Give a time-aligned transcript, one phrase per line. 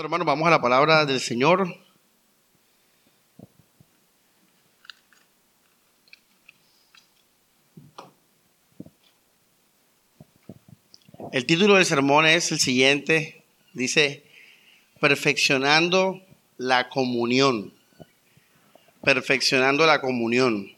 [0.00, 1.74] hermanos, vamos a la palabra del Señor.
[11.32, 13.42] El título del sermón es el siguiente.
[13.72, 14.24] Dice,
[15.00, 16.22] perfeccionando
[16.58, 17.72] la comunión.
[19.02, 20.72] Perfeccionando la comunión.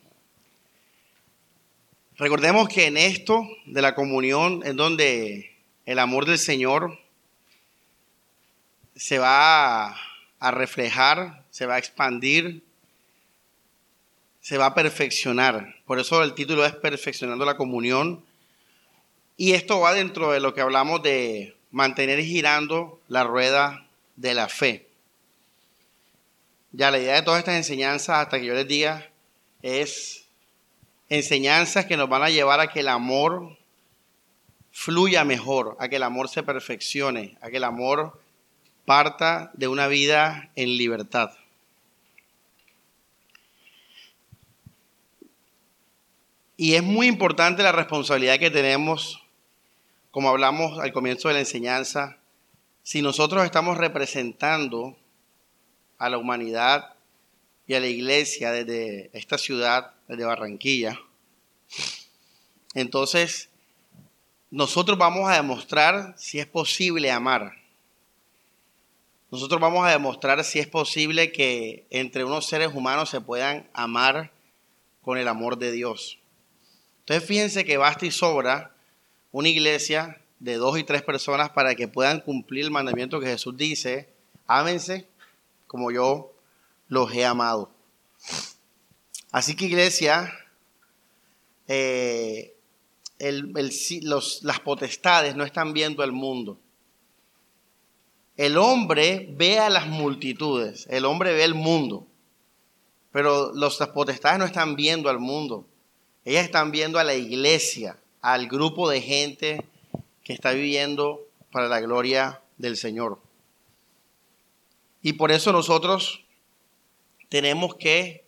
[2.19, 5.57] Recordemos que en esto de la comunión es donde
[5.87, 6.99] el amor del Señor
[8.99, 9.97] se va
[10.41, 12.63] a reflejar, se va a expandir,
[14.41, 15.77] se va a perfeccionar.
[15.87, 18.25] Por eso el título es Perfeccionando la comunión.
[19.37, 24.49] Y esto va dentro de lo que hablamos de mantener girando la rueda de la
[24.49, 24.89] fe.
[26.73, 29.09] Ya la idea de todas estas enseñanzas, hasta que yo les diga,
[29.63, 30.25] es
[31.09, 33.57] enseñanzas que nos van a llevar a que el amor
[34.73, 38.21] fluya mejor, a que el amor se perfeccione, a que el amor
[38.89, 41.33] parta de una vida en libertad.
[46.57, 49.23] Y es muy importante la responsabilidad que tenemos,
[50.11, 52.17] como hablamos al comienzo de la enseñanza,
[52.83, 54.97] si nosotros estamos representando
[55.99, 56.95] a la humanidad
[57.67, 60.99] y a la iglesia desde esta ciudad, desde Barranquilla,
[62.73, 63.51] entonces
[64.51, 67.58] nosotros vamos a demostrar si es posible amar.
[69.31, 74.33] Nosotros vamos a demostrar si es posible que entre unos seres humanos se puedan amar
[75.03, 76.19] con el amor de Dios.
[77.01, 78.75] Entonces fíjense que basta y sobra
[79.31, 83.57] una iglesia de dos y tres personas para que puedan cumplir el mandamiento que Jesús
[83.57, 84.09] dice,
[84.47, 85.07] ámense
[85.67, 86.33] como yo
[86.89, 87.71] los he amado.
[89.31, 90.33] Así que iglesia,
[91.67, 92.55] eh,
[93.19, 96.59] las potestades no están viendo el mundo.
[98.39, 102.07] El hombre ve a las multitudes, el hombre ve el mundo,
[103.11, 105.67] pero las potestades no están viendo al mundo.
[106.25, 109.65] Ellas están viendo a la iglesia, al grupo de gente
[110.23, 113.19] que está viviendo para la gloria del Señor.
[115.03, 116.25] Y por eso nosotros
[117.29, 118.25] tenemos que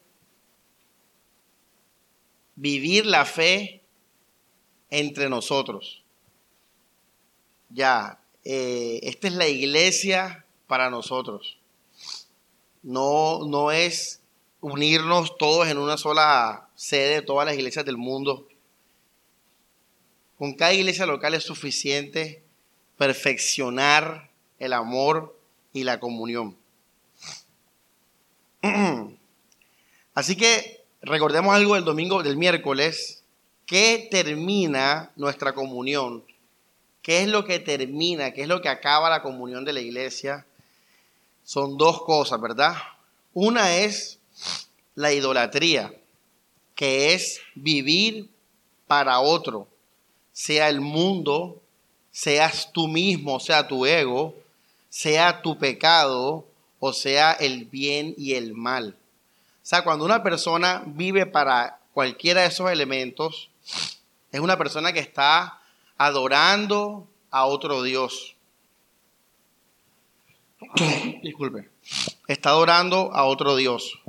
[2.57, 3.81] vivir la fe
[4.91, 6.03] entre nosotros.
[7.69, 11.59] Ya, eh, esta es la iglesia para nosotros.
[12.83, 14.21] No, no es
[14.61, 18.47] unirnos todos en una sola sede de todas las iglesias del mundo.
[20.39, 22.43] Con cada iglesia local es suficiente
[22.97, 25.39] perfeccionar el amor
[25.73, 26.57] y la comunión.
[30.15, 33.21] Así que recordemos algo del domingo, del miércoles,
[33.71, 36.25] ¿Qué termina nuestra comunión?
[37.11, 38.31] ¿Qué es lo que termina?
[38.31, 40.47] ¿Qué es lo que acaba la comunión de la iglesia?
[41.43, 42.77] Son dos cosas, ¿verdad?
[43.35, 44.21] Una es
[44.95, 45.93] la idolatría,
[46.77, 48.31] que es vivir
[48.87, 49.67] para otro,
[50.33, 51.61] sea el mundo,
[52.13, 54.37] seas tú mismo, sea tu ego,
[54.89, 56.45] sea tu pecado
[56.79, 58.97] o sea el bien y el mal.
[59.57, 63.51] O sea, cuando una persona vive para cualquiera de esos elementos,
[64.31, 65.60] es una persona que está
[66.01, 68.35] adorando a otro Dios.
[71.23, 71.69] Disculpe.
[72.27, 74.01] Está adorando a otro Dios.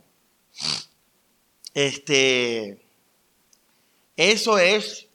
[1.73, 2.81] Este,
[4.15, 5.09] eso es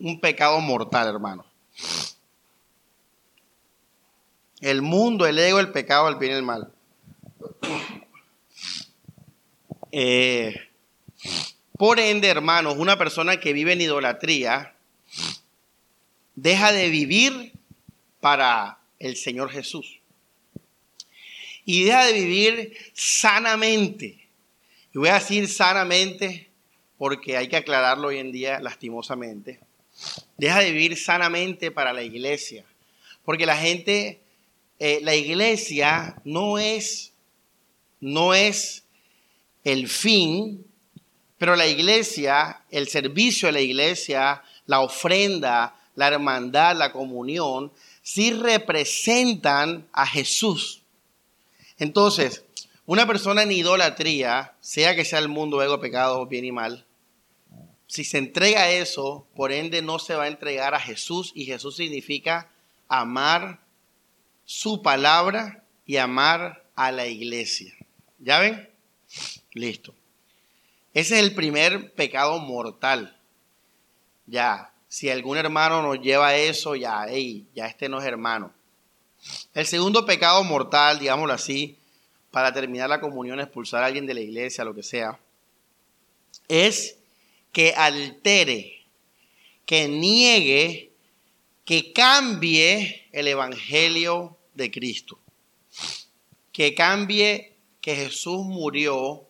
[0.00, 1.46] un pecado mortal, hermano.
[4.60, 6.70] El mundo, el ego, el pecado, el bien y el mal.
[9.90, 10.54] Eh,
[11.78, 14.71] por ende, hermanos, una persona que vive en idolatría
[16.42, 17.52] deja de vivir
[18.20, 20.00] para el Señor Jesús.
[21.64, 24.26] Y deja de vivir sanamente.
[24.92, 26.50] Y voy a decir sanamente
[26.98, 29.60] porque hay que aclararlo hoy en día lastimosamente.
[30.36, 32.64] Deja de vivir sanamente para la iglesia.
[33.24, 34.20] Porque la gente,
[34.80, 37.12] eh, la iglesia no es,
[38.00, 38.82] no es
[39.62, 40.66] el fin,
[41.38, 47.72] pero la iglesia, el servicio de la iglesia, la ofrenda, la hermandad, la comunión,
[48.02, 50.82] sí representan a Jesús.
[51.78, 52.44] Entonces,
[52.86, 56.84] una persona en idolatría, sea que sea el mundo, ego, pecado, bien y mal,
[57.86, 61.44] si se entrega a eso, por ende no se va a entregar a Jesús y
[61.44, 62.48] Jesús significa
[62.88, 63.60] amar
[64.46, 67.74] su palabra y amar a la iglesia.
[68.18, 68.68] ¿Ya ven?
[69.52, 69.94] Listo.
[70.94, 73.14] Ese es el primer pecado mortal.
[74.26, 78.52] Ya, si algún hermano nos lleva a eso, ya, hey, ya este no es hermano.
[79.54, 81.78] El segundo pecado mortal, digámoslo así,
[82.30, 85.18] para terminar la comunión, expulsar a alguien de la iglesia, lo que sea,
[86.46, 86.98] es
[87.52, 88.84] que altere,
[89.64, 90.92] que niegue,
[91.64, 95.18] que cambie el Evangelio de Cristo.
[96.52, 99.26] Que cambie que Jesús murió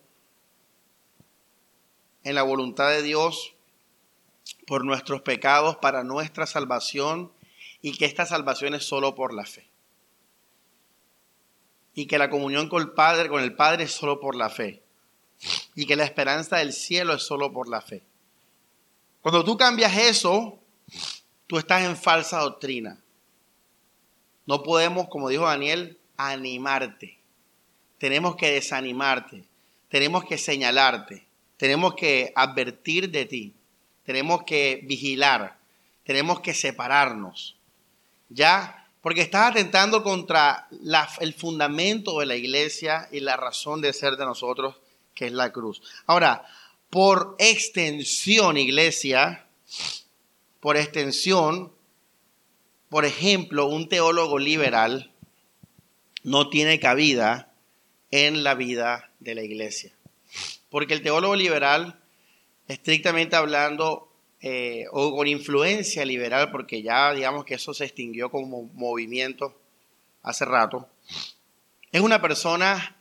[2.24, 3.51] en la voluntad de Dios
[4.66, 7.32] por nuestros pecados para nuestra salvación
[7.80, 9.68] y que esta salvación es solo por la fe.
[11.94, 14.82] Y que la comunión con el Padre, con el Padre es solo por la fe.
[15.74, 18.02] Y que la esperanza del cielo es solo por la fe.
[19.20, 20.58] Cuando tú cambias eso,
[21.46, 23.02] tú estás en falsa doctrina.
[24.46, 27.18] No podemos, como dijo Daniel, animarte.
[27.98, 29.44] Tenemos que desanimarte.
[29.88, 31.26] Tenemos que señalarte.
[31.56, 33.54] Tenemos que advertir de ti.
[34.04, 35.58] Tenemos que vigilar.
[36.04, 37.56] Tenemos que separarnos.
[38.28, 38.86] ¿Ya?
[39.00, 40.68] Porque estás atentando contra
[41.20, 44.76] el fundamento de la iglesia y la razón de ser de nosotros,
[45.14, 45.82] que es la cruz.
[46.06, 46.46] Ahora,
[46.88, 49.46] por extensión, iglesia,
[50.60, 51.72] por extensión,
[52.88, 55.10] por ejemplo, un teólogo liberal
[56.22, 57.52] no tiene cabida
[58.10, 59.92] en la vida de la iglesia.
[60.70, 62.01] Porque el teólogo liberal,
[62.72, 64.08] estrictamente hablando,
[64.40, 69.54] eh, o con influencia liberal, porque ya digamos que eso se extinguió como movimiento
[70.22, 70.88] hace rato,
[71.92, 72.96] es una persona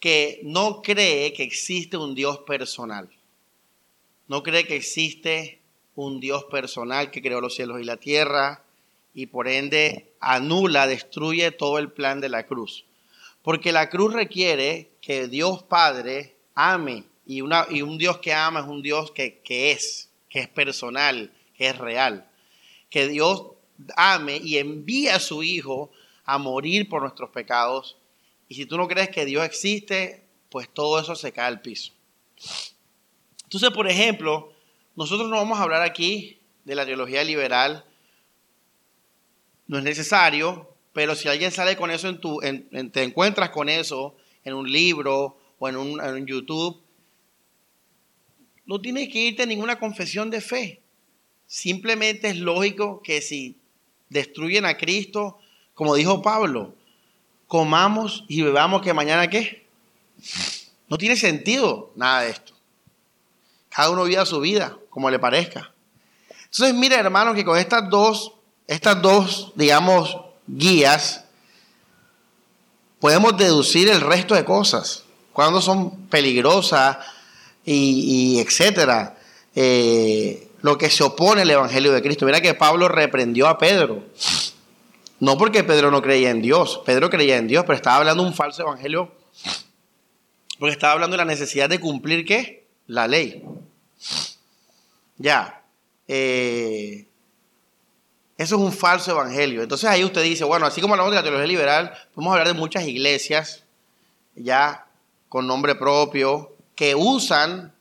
[0.00, 3.08] que no cree que existe un Dios personal.
[4.28, 5.60] No cree que existe
[5.94, 8.64] un Dios personal que creó los cielos y la tierra
[9.14, 12.84] y por ende anula, destruye todo el plan de la cruz.
[13.42, 18.60] Porque la cruz requiere que Dios Padre ame y, una, y un Dios que ama
[18.60, 22.28] es un Dios que, que es, que es personal, que es real.
[22.90, 23.46] Que Dios
[23.96, 25.90] ame y envía a su Hijo
[26.24, 27.96] a morir por nuestros pecados.
[28.48, 31.92] Y si tú no crees que Dios existe, pues todo eso se cae al piso.
[33.44, 34.52] Entonces, por ejemplo,
[34.96, 37.84] nosotros no vamos a hablar aquí de la teología liberal.
[39.66, 42.40] No es necesario, pero si alguien sale con eso en tu,
[42.92, 46.81] te encuentras con eso en un libro o en un en YouTube,
[48.66, 50.80] no tienes que irte a ninguna confesión de fe.
[51.46, 53.58] Simplemente es lógico que si
[54.08, 55.38] destruyen a Cristo,
[55.74, 56.74] como dijo Pablo,
[57.46, 59.66] comamos y bebamos que mañana qué.
[60.88, 62.54] No tiene sentido nada de esto.
[63.68, 65.72] Cada uno viva su vida como le parezca.
[66.44, 68.32] Entonces, mira, hermanos, que con estas dos,
[68.66, 71.24] estas dos, digamos, guías,
[73.00, 75.04] podemos deducir el resto de cosas.
[75.32, 76.98] Cuando son peligrosas,
[77.64, 79.18] y, etcétera.
[79.54, 82.24] Eh, lo que se opone al Evangelio de Cristo.
[82.24, 84.04] Mira que Pablo reprendió a Pedro.
[85.20, 88.34] No porque Pedro no creía en Dios, Pedro creía en Dios, pero estaba hablando un
[88.34, 89.12] falso evangelio.
[90.58, 92.66] Porque estaba hablando de la necesidad de cumplir qué?
[92.86, 93.44] La ley.
[95.18, 95.62] Ya.
[96.08, 97.06] Eh,
[98.36, 99.62] eso es un falso evangelio.
[99.62, 102.54] Entonces ahí usted dice, bueno, así como hablamos de la teología liberal, podemos hablar de
[102.54, 103.62] muchas iglesias
[104.34, 104.86] ya
[105.28, 107.74] con nombre propio, que usan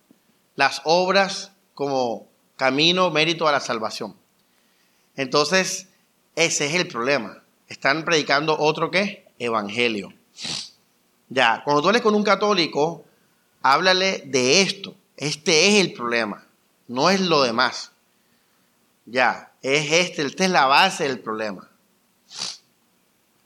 [0.55, 4.15] las obras como camino, mérito a la salvación.
[5.15, 5.88] Entonces,
[6.35, 7.41] ese es el problema.
[7.67, 9.25] Están predicando otro qué?
[9.39, 10.13] Evangelio.
[11.29, 13.05] Ya, cuando tú hables con un católico,
[13.62, 14.95] háblale de esto.
[15.17, 16.45] Este es el problema,
[16.88, 17.91] no es lo demás.
[19.05, 21.69] Ya, es este, esta es la base del problema.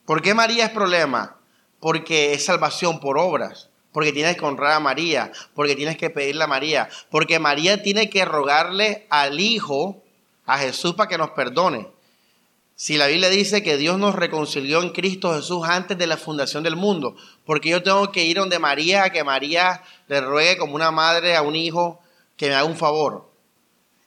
[0.06, 1.38] ¿Por qué María es problema?
[1.80, 6.44] Porque es salvación por obras porque tienes que honrar a María, porque tienes que pedirle
[6.44, 10.04] a María, porque María tiene que rogarle al Hijo,
[10.46, 11.88] a Jesús, para que nos perdone.
[12.76, 16.62] Si la Biblia dice que Dios nos reconcilió en Cristo Jesús antes de la fundación
[16.62, 20.76] del mundo, porque yo tengo que ir donde María, a que María le ruegue como
[20.76, 22.02] una madre a un hijo
[22.36, 23.32] que me haga un favor.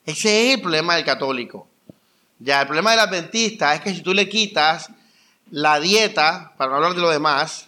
[0.04, 1.66] Ese es el problema del católico.
[2.40, 4.90] Ya, el problema del adventista es que si tú le quitas
[5.50, 7.67] la dieta, para no hablar de lo demás,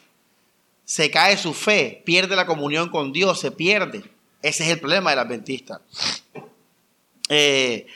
[0.90, 4.02] se cae su fe, pierde la comunión con Dios, se pierde.
[4.42, 5.82] Ese es el problema del adventista.
[7.28, 7.86] Eh,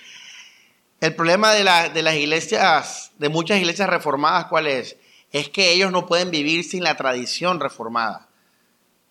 [1.00, 4.96] el problema de, de, las iglesias, de muchas iglesias reformadas, ¿cuál es?
[5.32, 8.28] Es que ellos no pueden vivir sin la tradición reformada.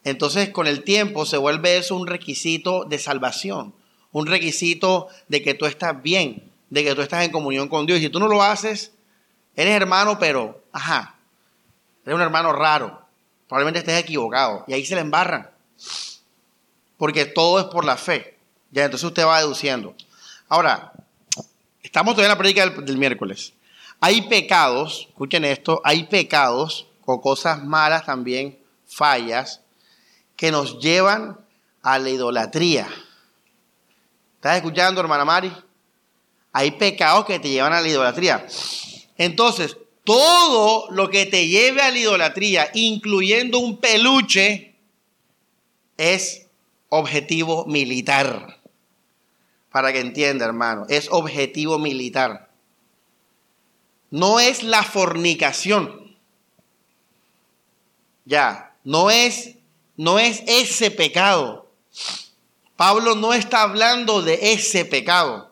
[0.06, 3.76] Entonces, con el tiempo se vuelve eso un requisito de salvación,
[4.14, 8.00] un requisito de que tú estás bien, de que tú estás en comunión con Dios.
[8.00, 8.94] Y si tú no lo haces,
[9.58, 11.18] eres hermano, pero, ajá,
[12.06, 13.03] eres un hermano raro
[13.54, 14.64] probablemente estés equivocado.
[14.66, 15.48] Y ahí se le embarran.
[16.98, 18.36] Porque todo es por la fe.
[18.72, 19.94] Ya, entonces usted va deduciendo.
[20.50, 20.92] Ahora,
[21.84, 23.54] estamos todavía en la prédica del, miércoles.
[24.00, 28.58] hay pecados, escuchen esto, hay pecados o cosas malas también,
[28.88, 29.62] fallas,
[30.36, 31.38] que nos llevan
[31.84, 32.88] a la idolatría.
[34.38, 35.54] ¿Estás escuchando, hermana Mari?
[36.54, 38.48] Hay pecados que te llevan a la idolatría.
[39.16, 44.76] Entonces, todo lo que te lleve a la idolatría, incluyendo un peluche,
[45.98, 46.48] es
[46.90, 48.60] objetivo militar.
[49.72, 52.50] Para que entienda, hermano, es objetivo militar.
[54.12, 56.18] No es la fornicación.
[58.26, 59.56] Ya, no es
[59.96, 61.72] no es ese pecado.
[62.76, 65.52] Pablo no está hablando de ese pecado.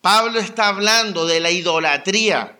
[0.00, 2.59] Pablo está hablando de la idolatría.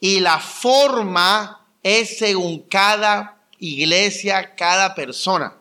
[0.00, 5.54] Y la forma es según cada iglesia, cada persona.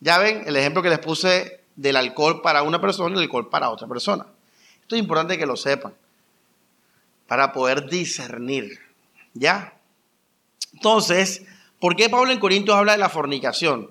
[0.00, 3.48] Ya ven el ejemplo que les puse del alcohol para una persona y el alcohol
[3.48, 4.26] para otra persona.
[4.82, 5.94] Esto es importante que lo sepan
[7.26, 8.80] para poder discernir.
[9.34, 9.74] ¿Ya?
[10.72, 11.42] Entonces,
[11.78, 13.90] ¿por qué Pablo en Corintios habla de la fornicación?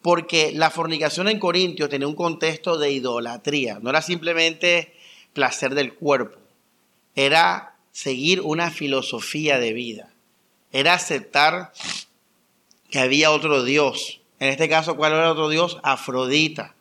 [0.00, 3.78] Porque la fornicación en Corintios tenía un contexto de idolatría.
[3.82, 4.94] No era simplemente
[5.32, 6.38] placer del cuerpo.
[7.14, 10.08] Era seguir una filosofía de vida.
[10.70, 11.72] Era aceptar
[12.90, 14.20] que había otro Dios.
[14.38, 15.78] En este caso, ¿cuál era otro Dios?
[15.82, 16.76] Afrodita.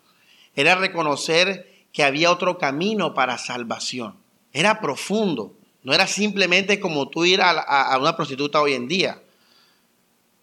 [0.55, 4.15] Era reconocer que había otro camino para salvación.
[4.53, 5.55] Era profundo.
[5.81, 9.19] No era simplemente como tú ir a, a una prostituta hoy en día.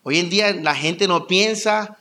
[0.02, 1.99] Hoy en día la gente no piensa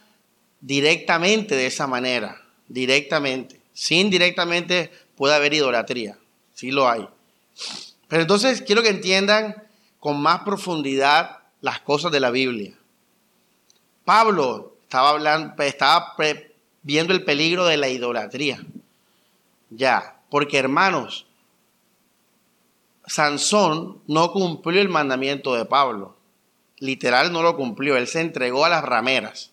[0.61, 3.61] directamente de esa manera, directamente.
[3.73, 6.17] Sin directamente puede haber idolatría,
[6.55, 7.07] sí lo hay.
[8.13, 9.55] Pero entonces quiero que entiendan
[9.99, 12.77] con más profundidad las cosas de la Biblia.
[14.05, 16.13] Pablo estaba hablando, estaba
[16.83, 18.63] viendo el peligro de la idolatría.
[19.71, 21.25] Ya, porque hermanos,
[23.07, 26.15] Sansón no cumplió el mandamiento de Pablo.
[26.77, 29.49] Literal no lo cumplió, él se entregó a las rameras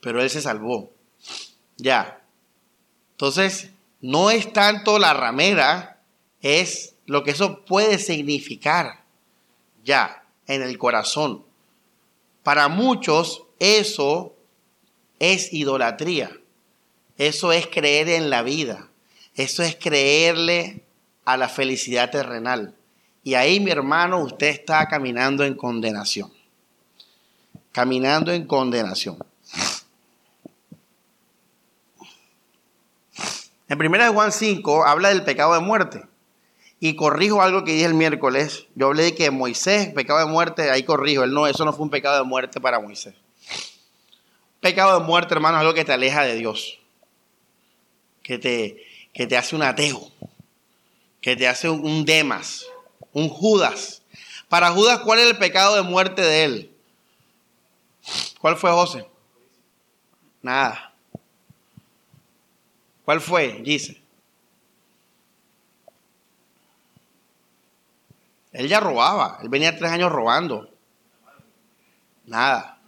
[0.00, 0.90] pero él se salvó.
[1.76, 2.22] Ya.
[3.10, 3.68] Entonces,
[4.00, 6.00] no es tanto la ramera,
[6.40, 9.04] es lo que eso puede significar
[9.84, 11.44] ya en el corazón.
[12.42, 14.34] Para muchos eso
[15.18, 16.30] es idolatría.
[17.18, 18.88] Eso es creer en la vida.
[19.34, 20.86] Eso es creerle
[21.26, 22.74] a la felicidad terrenal.
[23.22, 26.32] Y ahí, mi hermano, usted está caminando en condenación.
[27.72, 29.18] Caminando en condenación.
[33.68, 36.11] En 1 Juan 5 habla del pecado de muerte.
[36.84, 38.66] Y corrijo algo que dije el miércoles.
[38.74, 41.22] Yo hablé de que Moisés, pecado de muerte, ahí corrijo.
[41.22, 43.14] Él no, eso no fue un pecado de muerte para Moisés.
[44.58, 46.80] Pecado de muerte, hermano, es algo que te aleja de Dios.
[48.24, 48.84] Que te,
[49.14, 50.10] que te hace un ateo.
[51.20, 52.66] Que te hace un, un Demas.
[53.12, 54.02] Un Judas.
[54.48, 56.76] Para Judas, ¿cuál es el pecado de muerte de él?
[58.40, 59.06] ¿Cuál fue José?
[60.42, 60.92] Nada.
[63.04, 63.60] ¿Cuál fue?
[63.62, 64.01] Dice.
[68.52, 69.38] Él ya robaba.
[69.42, 70.68] Él venía tres años robando.
[72.26, 72.78] Nada.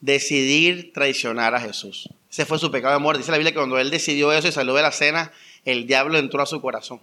[0.00, 2.08] Decidir traicionar a Jesús.
[2.30, 3.20] Ese fue su pecado de muerte.
[3.20, 5.32] Dice la Biblia que cuando él decidió eso y salió de la cena,
[5.64, 7.00] el diablo entró a su corazón.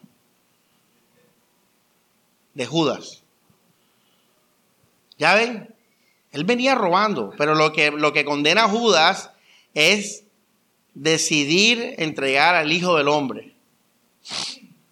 [2.54, 3.24] De Judas.
[5.18, 5.74] ¿Ya ven?
[6.32, 9.32] Él venía robando, pero lo que, lo que condena a Judas
[9.74, 10.24] es
[10.94, 13.56] decidir entregar al Hijo del Hombre.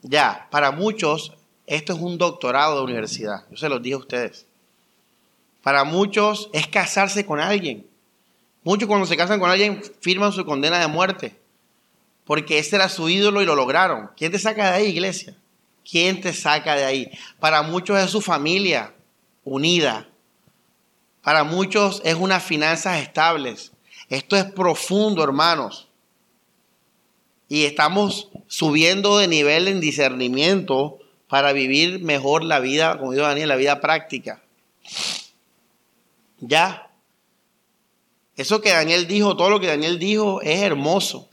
[0.02, 1.34] Ya, para muchos
[1.76, 3.46] esto es un doctorado de universidad.
[3.50, 4.46] Yo se los dije a ustedes.
[5.64, 7.88] Para muchos es casarse con alguien.
[8.64, 11.36] Muchos cuando se casan con alguien firman su condena de muerte.
[12.26, 14.10] Porque ese era su ídolo y lo lograron.
[14.18, 15.36] ¿Quién te saca de ahí, iglesia?
[15.90, 17.12] ¿Quién te saca de ahí?
[17.40, 18.94] Para muchos es su familia
[19.44, 20.10] unida.
[21.24, 23.72] Para muchos es unas finanzas estables.
[24.10, 25.88] Esto es profundo, hermanos
[27.52, 31.00] y estamos subiendo de nivel en discernimiento
[31.32, 34.42] para vivir mejor la vida, como dijo Daniel, la vida práctica.
[36.42, 36.92] Ya.
[38.36, 41.30] Eso que Daniel dijo, todo lo que Daniel dijo es hermoso.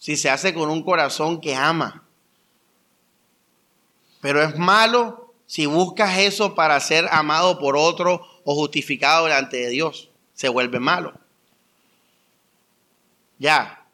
[0.00, 2.02] Si se hace con un corazón que ama.
[4.20, 9.68] Pero es malo si buscas eso para ser amado por otro o justificado delante de
[9.68, 10.10] Dios.
[10.34, 11.14] Se vuelve malo.
[13.38, 13.86] Ya.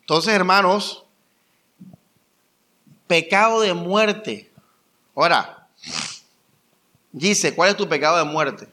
[0.00, 1.04] Entonces, hermanos,
[3.10, 4.52] pecado de muerte.
[5.16, 5.66] Ahora,
[7.10, 8.68] dice, ¿cuál es tu pecado de muerte?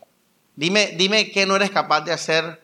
[0.55, 2.61] Dime, dime qué no eres capaz de hacer.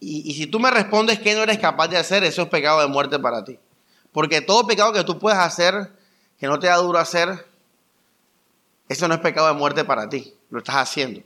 [0.00, 2.86] Y, si tú me respondes qué no eres capaz de hacer, eso es pecado de
[2.86, 3.58] muerte para ti.
[4.12, 5.92] Porque todo pecado que tú puedes hacer
[6.40, 7.46] que no te da duro hacer,
[8.88, 10.32] eso no es pecado de muerte para ti.
[10.48, 11.20] Lo estás haciendo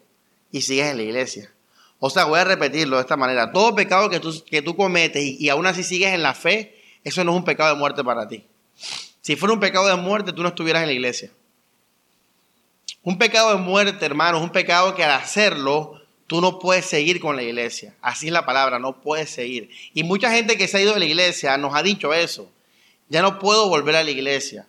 [0.50, 1.52] y sigues en la iglesia.
[2.00, 3.52] O sea, voy a repetirlo de esta manera.
[3.52, 6.82] Todo pecado que tú, que tú cometes y, y aún así sigues en la fe,
[7.04, 8.44] eso no es un pecado de muerte para ti.
[9.26, 11.32] Si fuera un pecado de muerte, tú no estuvieras en la iglesia.
[13.02, 17.34] Un pecado de muerte, hermanos, un pecado que al hacerlo, tú no puedes seguir con
[17.34, 17.96] la iglesia.
[18.00, 19.68] Así es la palabra, no puedes seguir.
[19.94, 22.48] Y mucha gente que se ha ido de la iglesia nos ha dicho eso.
[23.08, 24.68] Ya no puedo volver a la iglesia.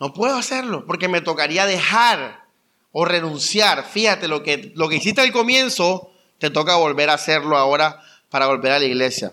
[0.00, 2.46] No puedo hacerlo porque me tocaría dejar
[2.92, 3.84] o renunciar.
[3.84, 8.46] Fíjate, lo que, lo que hiciste al comienzo, te toca volver a hacerlo ahora para
[8.46, 9.32] volver a la iglesia.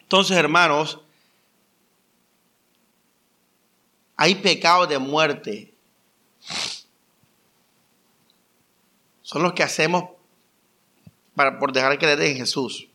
[0.00, 1.00] Entonces, hermanos,
[4.20, 5.72] hay pecados de muerte.
[9.22, 10.10] Son los que hacemos
[11.36, 12.88] para, por dejar de creer en Jesús.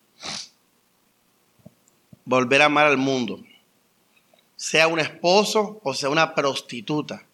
[2.26, 3.42] Volver a amar al mundo.
[4.58, 7.26] Sea un esposo o sea una prostituta.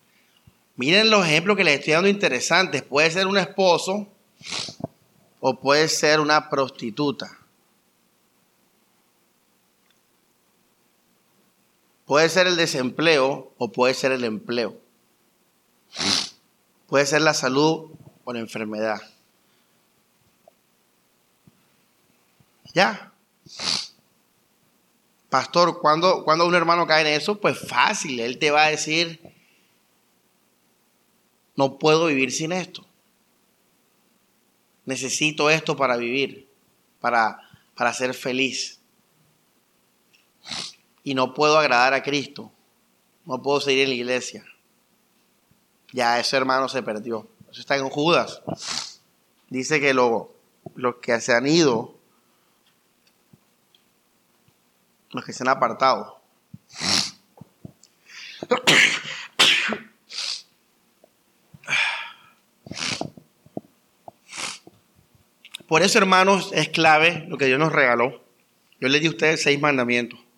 [0.76, 2.84] Miren los ejemplos que les estoy dando interesantes.
[2.84, 4.08] Puede ser un esposo
[5.40, 7.39] o puede ser una prostituta.
[12.10, 14.76] Puede ser el desempleo o puede ser el empleo.
[16.88, 17.92] Puede ser la salud
[18.24, 19.00] o la enfermedad.
[22.74, 23.14] Ya.
[25.30, 29.22] Pastor, cuando, cuando un hermano cae en eso, pues fácil, él te va a decir,
[31.56, 32.88] no puedo vivir sin esto.
[34.86, 36.50] Necesito esto para vivir,
[37.02, 37.40] para,
[37.76, 38.79] para ser feliz.
[41.10, 42.52] Y no puedo agradar a Cristo.
[43.26, 44.46] No puedo seguir en la iglesia.
[45.92, 47.28] Ya ese hermano se perdió.
[47.50, 48.44] Eso está en Judas.
[49.50, 50.28] Dice que los
[51.02, 51.96] que se han ido,
[55.10, 56.22] los que se han apartado,
[65.68, 68.24] Por eso, hermanos, es clave lo que Dios nos regaló.
[68.80, 70.29] Yo les di a ustedes seis mandamientos.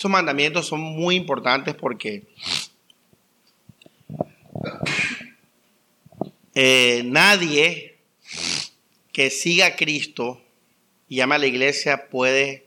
[0.00, 2.26] Esos mandamientos son muy importantes porque
[6.54, 7.98] eh, nadie
[9.12, 10.40] que siga a Cristo
[11.06, 12.64] y llama a la iglesia puede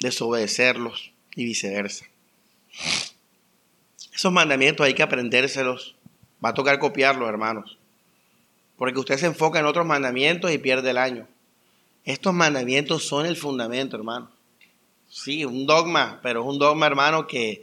[0.00, 2.06] desobedecerlos y viceversa.
[4.12, 5.94] Esos mandamientos hay que aprendérselos.
[6.44, 7.78] Va a tocar copiarlos, hermanos.
[8.76, 11.28] Porque usted se enfoca en otros mandamientos y pierde el año.
[12.04, 14.35] Estos mandamientos son el fundamento, hermano.
[15.16, 17.62] Sí, un dogma, pero es un dogma, hermano, que,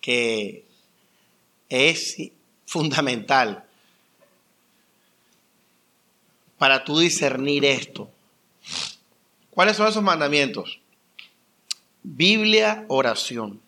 [0.00, 0.64] que
[1.68, 2.16] es
[2.64, 3.66] fundamental
[6.56, 8.10] para tú discernir esto.
[9.50, 10.80] ¿Cuáles son esos mandamientos?
[12.02, 13.60] Biblia, oración.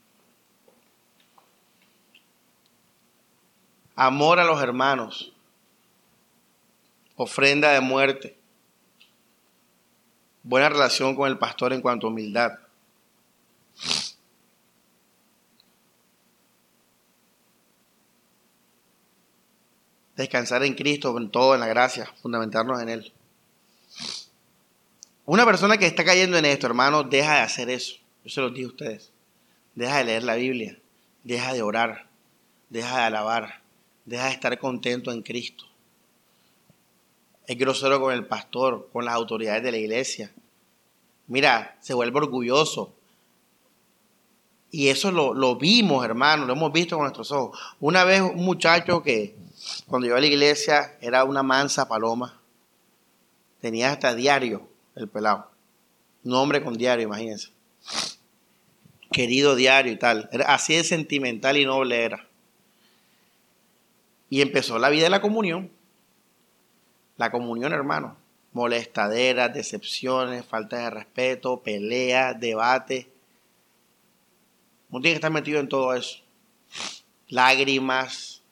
[3.95, 5.35] Amor a los hermanos
[7.15, 8.39] ofrenda de muerte,
[10.43, 12.68] buena relación con el pastor en cuanto a humildad.
[20.17, 23.13] Descansar en Cristo, en todo, en la gracia, fundamentarnos en Él.
[25.27, 27.97] Una persona que está cayendo en esto, hermano, deja de hacer eso.
[28.25, 29.13] Yo se lo digo a ustedes.
[29.75, 30.77] Deja de leer la Biblia,
[31.23, 32.09] deja de orar,
[32.69, 33.63] deja de alabar,
[34.07, 35.69] deja de estar contento en Cristo
[37.49, 40.31] es grosero con el pastor, con las autoridades de la iglesia.
[41.29, 42.95] Mira, se vuelve orgulloso.
[44.71, 47.59] Y eso lo, vimos, hermano, lo hemos visto con nuestros ojos.
[47.81, 49.35] Una vez un muchacho que
[49.87, 52.39] cuando llegó a la iglesia era una mansa paloma.
[53.61, 55.51] Tenía hasta diario el pelado.
[56.25, 57.49] Un hombre con diario, imagínense.
[59.11, 60.29] Querido diario y tal.
[60.33, 62.27] Era así de sentimental y noble era.
[64.29, 65.71] Y empezó la vida de la comunión.
[67.17, 68.17] La comunión, hermano.
[68.53, 73.09] Molestaderas, decepciones, falta de respeto, peleas, debate.
[74.91, 76.19] Uno tiene que estar metido en todo eso.
[77.29, 78.43] Lágrimas,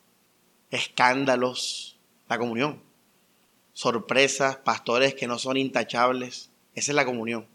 [0.71, 1.97] escándalos,
[2.29, 2.83] la comunión.
[3.73, 6.51] Sorpresas, pastores que no son intachables.
[6.75, 7.47] Esa es la comunión.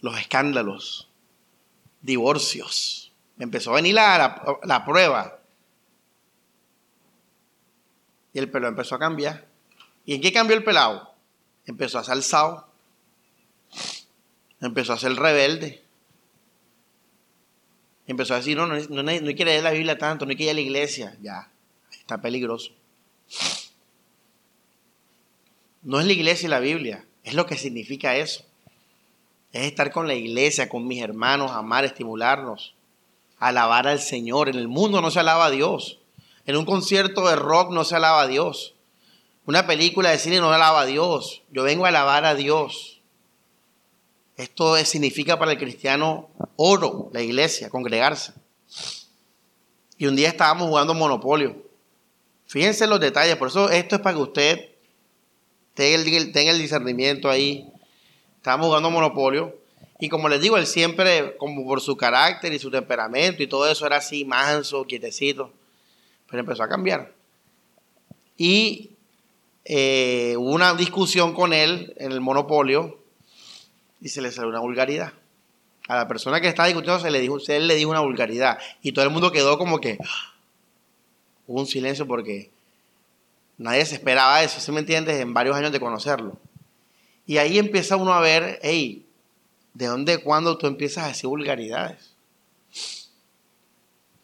[0.00, 1.08] Los escándalos,
[2.02, 3.12] divorcios.
[3.38, 5.40] Empezó a venir la, la prueba
[8.36, 9.46] y el pelo empezó a cambiar.
[10.04, 11.10] ¿Y en qué cambió el pelado?
[11.64, 12.68] Empezó a ser alzado.
[14.60, 15.82] Empezó a ser rebelde.
[18.06, 20.44] Empezó a decir, no, no, no, hay que leer la Biblia tanto, no hay que
[20.44, 21.16] ir a la iglesia.
[21.20, 21.50] Ya,
[21.90, 22.70] está peligroso.
[25.82, 28.44] No es la iglesia y la Biblia, es lo que significa eso.
[29.52, 32.74] es estar con la iglesia, con mis hermanos, amar, estimularnos,
[33.38, 34.48] alabar al Señor.
[34.48, 35.98] En el mundo no se alaba a Dios.
[36.46, 38.74] En un concierto de rock no se alaba a Dios.
[39.46, 41.42] Una película de cine no alaba a Dios.
[41.50, 42.95] Yo vengo a alabar a Dios.
[44.36, 48.32] Esto significa para el cristiano oro, la iglesia, congregarse.
[49.96, 51.56] Y un día estábamos jugando Monopolio.
[52.46, 54.68] Fíjense los detalles, por eso esto es para que usted
[55.74, 57.66] tenga el, discernimiento ahí.
[58.36, 59.56] Estábamos jugando Monopolio.
[59.98, 63.66] Y como les digo, él siempre, como por su carácter y su temperamento y todo
[63.66, 65.50] eso, era así, manso, quietecito.
[66.28, 67.14] Pero empezó a cambiar.
[68.36, 68.90] Y
[69.64, 72.98] eh, hubo una discusión con él en el monopolio
[74.00, 75.12] y se le salió una vulgaridad.
[75.88, 78.58] A la persona que estaba discutiendo se le dijo, él le dijo una vulgaridad.
[78.82, 80.34] Y todo el mundo quedó como que ¡ah!
[81.46, 82.50] hubo un silencio porque
[83.58, 85.20] nadie se esperaba eso, ¿sí me entiendes?
[85.20, 86.36] En varios años de conocerlo.
[87.26, 89.06] Y ahí empieza uno a ver, hey,
[89.74, 92.14] ¿de dónde, cuándo tú empiezas a decir vulgaridades?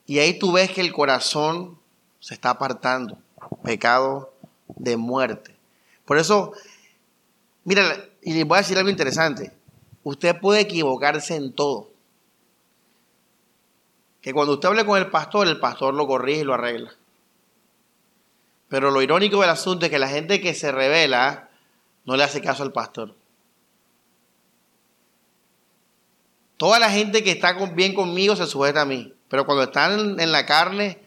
[0.06, 1.78] Y ahí tú ves que el corazón
[2.20, 3.18] se está apartando.
[3.64, 4.32] Pecado
[4.76, 5.54] de muerte.
[6.04, 6.52] Por eso,
[7.64, 9.52] mira, y les voy a decir algo interesante.
[10.04, 11.90] Usted puede equivocarse en todo.
[14.20, 16.94] Que cuando usted hable con el pastor, el pastor lo corrige y lo arregla.
[18.68, 21.50] Pero lo irónico del asunto es que la gente que se revela
[22.04, 23.14] no le hace caso al pastor.
[26.56, 29.12] Toda la gente que está bien conmigo se sujeta a mí.
[29.28, 31.02] Pero cuando están en la carne,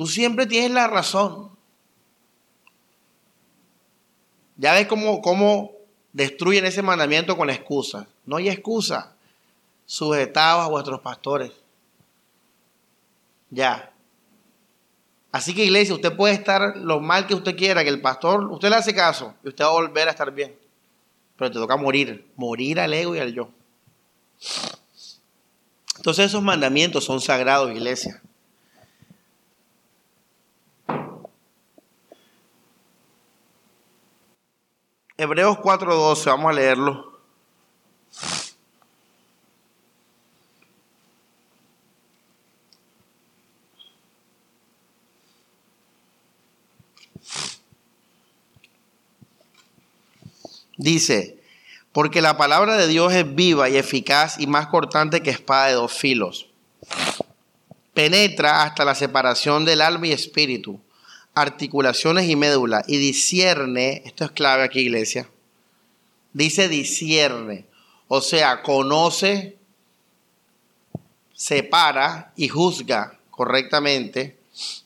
[0.00, 1.50] Tú siempre tienes la razón.
[4.60, 5.72] Ya ves cómo, cómo
[6.12, 8.06] destruyen ese mandamiento con excusa.
[8.26, 9.16] No hay excusa.
[9.86, 11.50] Sujetados a vuestros pastores.
[13.48, 13.90] Ya.
[15.32, 18.68] Así que iglesia, usted puede estar lo mal que usted quiera, que el pastor, usted
[18.68, 20.54] le hace caso y usted va a volver a estar bien.
[21.38, 23.48] Pero te toca morir, morir al ego y al yo.
[25.96, 28.20] Entonces esos mandamientos son sagrados, iglesia.
[35.20, 37.20] Hebreos 4:12, vamos a leerlo.
[50.78, 51.38] Dice,
[51.92, 55.74] porque la palabra de Dios es viva y eficaz y más cortante que espada de
[55.74, 56.46] dos filos.
[57.92, 60.80] Penetra hasta la separación del alma y espíritu
[61.34, 65.28] articulaciones y médula y discierne, esto es clave aquí iglesia,
[66.32, 67.66] dice discierne,
[68.08, 69.56] o sea, conoce,
[71.32, 74.36] separa y juzga correctamente.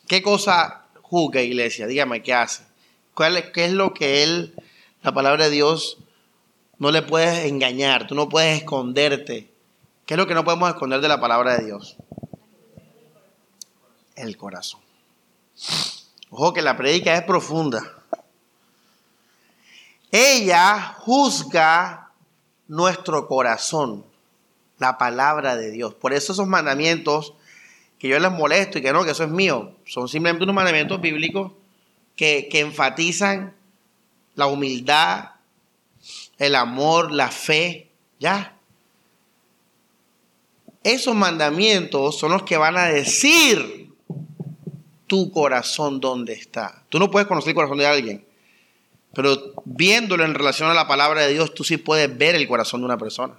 [0.07, 1.87] ¿Qué cosa juzga iglesia?
[1.87, 2.63] Dígame, ¿qué hace?
[3.53, 4.55] ¿Qué es lo que él,
[5.03, 5.99] la palabra de Dios,
[6.79, 9.51] no le puedes engañar, tú no puedes esconderte?
[10.07, 11.97] ¿Qué es lo que no podemos esconder de la palabra de Dios?
[14.17, 14.81] El corazón.
[16.37, 17.81] Ojo que la predica es profunda.
[20.11, 22.11] Ella juzga
[22.67, 24.05] nuestro corazón,
[24.81, 25.95] la palabra de Dios.
[25.95, 27.35] Por eso esos mandamientos
[28.01, 31.01] que yo les molesto y que no, que eso es mío, son simplemente unos mandamientos
[31.01, 31.53] bíblicos
[32.17, 33.55] que, que enfatizan
[34.35, 35.31] la humildad,
[36.39, 38.57] el amor, la fe, ya.
[40.83, 43.85] Esos mandamientos son los que van a decir
[45.15, 46.83] tu corazón dónde está.
[46.89, 48.27] Tú no puedes conocer el corazón de alguien,
[49.15, 52.81] pero viéndolo en relación a la palabra de Dios, tú sí puedes ver el corazón
[52.81, 53.35] de una persona.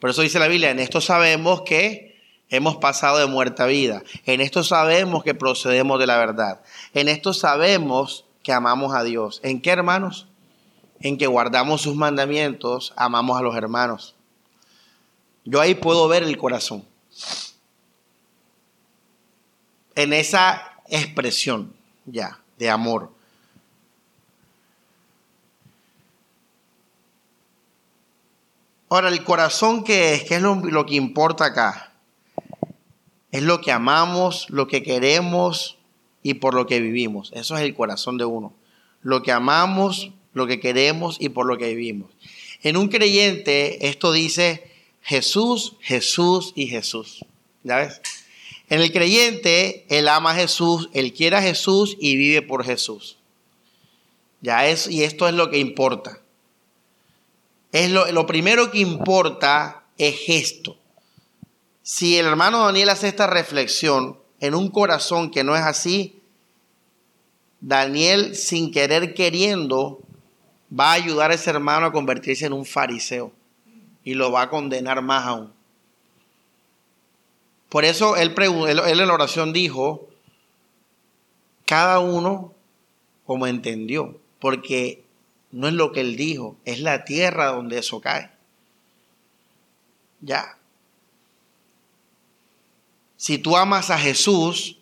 [0.00, 4.02] Por eso dice la Biblia, en esto sabemos que hemos pasado de muerte a vida.
[4.26, 6.60] En esto sabemos que procedemos de la verdad.
[6.92, 9.40] En esto sabemos que amamos a Dios.
[9.42, 10.26] ¿En qué, hermanos?
[11.00, 14.14] En que guardamos sus mandamientos, amamos a los hermanos.
[15.46, 16.84] Yo ahí puedo ver el corazón
[19.94, 21.72] en esa expresión
[22.06, 23.12] ya de amor.
[28.88, 30.24] Ahora, el corazón, ¿qué es?
[30.24, 31.92] ¿Qué es lo, lo, que importa acá?
[33.32, 35.78] Es lo que amamos, lo que queremos
[36.22, 37.32] y por lo que vivimos.
[37.34, 38.52] Eso es el corazón de uno.
[39.02, 42.12] Lo que amamos, lo que queremos y por lo que vivimos.
[42.62, 44.70] En un creyente, esto dice
[45.02, 47.24] Jesús, Jesús y Jesús.
[47.62, 48.00] ¿Ya ves?
[48.68, 53.18] En el creyente, él ama a Jesús, él quiere a Jesús y vive por Jesús.
[54.40, 56.20] Ya es, y esto es lo que importa.
[57.72, 60.76] Es lo, lo primero que importa es esto.
[61.82, 66.20] Si el hermano Daniel hace esta reflexión en un corazón que no es así,
[67.60, 70.00] Daniel sin querer queriendo
[70.78, 73.32] va a ayudar a ese hermano a convertirse en un fariseo
[74.04, 75.52] y lo va a condenar más aún.
[77.74, 80.08] Por eso él, él, en la oración dijo,
[81.66, 82.54] cada uno
[83.26, 85.02] como entendió, porque
[85.50, 88.30] no es lo que él dijo, es la tierra donde eso cae.
[90.20, 90.56] Ya.
[93.16, 94.78] Si tú amas a Jesús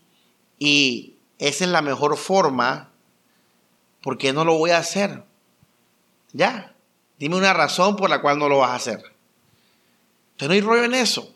[0.58, 2.90] y esa es la mejor forma,
[4.02, 5.24] ¿por qué no lo voy a hacer?
[6.34, 6.74] Ya.
[7.18, 9.02] Dime una razón por la cual no lo vas a hacer.
[10.32, 11.31] Entonces no hay rollo en eso.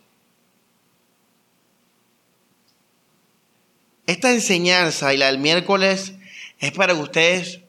[4.07, 6.13] Esta enseñanza y la del miércoles
[6.61, 7.61] es para que ustedes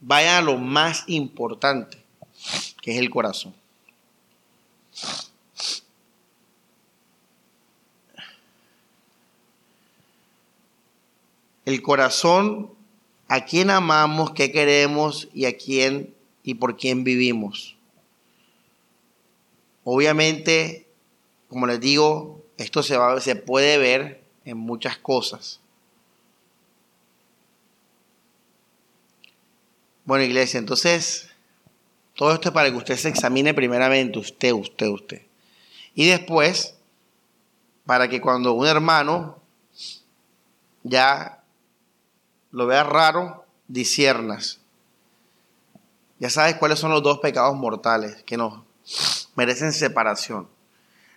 [0.00, 1.98] vayan a lo más importante,
[2.82, 3.54] que es el corazón.
[11.64, 12.70] El corazón,
[13.26, 17.74] a quién amamos, qué queremos y a quién y por quién vivimos.
[19.82, 20.86] Obviamente,
[21.48, 25.60] como les digo, esto se, va, se puede ver en muchas cosas.
[30.06, 31.28] Bueno, iglesia, entonces,
[32.14, 35.22] todo esto es para que usted se examine primeramente, usted, usted, usted.
[35.96, 36.76] Y después,
[37.84, 39.40] para que cuando un hermano
[40.84, 41.42] ya
[42.52, 44.60] lo vea raro, disiernas.
[46.20, 48.62] Ya sabes cuáles son los dos pecados mortales que nos
[49.34, 50.48] merecen separación.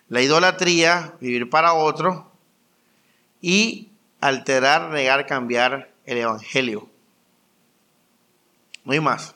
[0.08, 2.32] La idolatría, vivir para otro,
[3.40, 6.90] y alterar, negar, cambiar el Evangelio.
[8.90, 9.36] No hay más.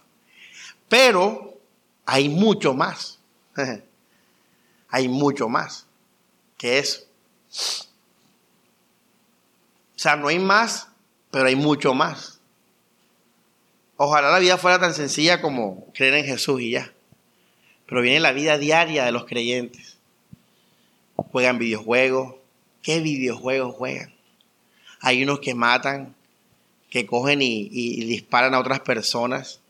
[0.89, 1.59] Pero
[2.07, 3.19] hay mucho más.
[4.89, 5.85] hay mucho más.
[6.57, 7.05] Que es.
[9.95, 10.87] O sea, no hay más,
[11.29, 12.39] pero hay mucho más.
[13.97, 16.91] Ojalá la vida fuera tan sencilla como creer en Jesús y ya.
[17.85, 19.99] Pero viene la vida diaria de los creyentes.
[21.15, 22.37] Juegan videojuegos.
[22.81, 24.15] ¿Qué videojuegos juegan?
[24.99, 26.15] Hay unos que matan,
[26.93, 29.61] que cogen y, disparan a otras personas.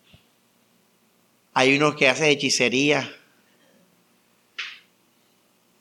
[1.54, 3.16] Hay unos que hacen hechicería.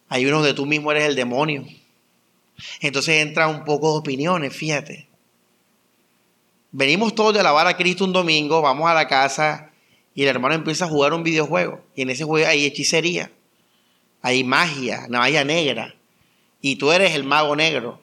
[0.08, 1.66] Hay unos que tú mismo eres el demonio.
[2.80, 5.08] Entonces entra un poco de opiniones, fíjate.
[6.70, 9.72] Venimos todos de alabar a Cristo un domingo, vamos a la casa
[10.14, 11.84] y el hermano empieza a jugar un videojuego.
[11.96, 13.32] Y en ese juego hay hechicería,
[14.22, 15.96] hay magia, magia negra.
[16.60, 18.00] Y tú eres el mago negro.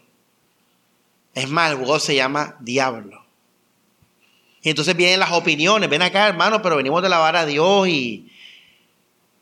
[1.33, 3.28] Es más, el juego se llama Diablo.
[4.61, 8.31] Y entonces vienen las opiniones, ven acá hermano, pero venimos de alabar a Dios y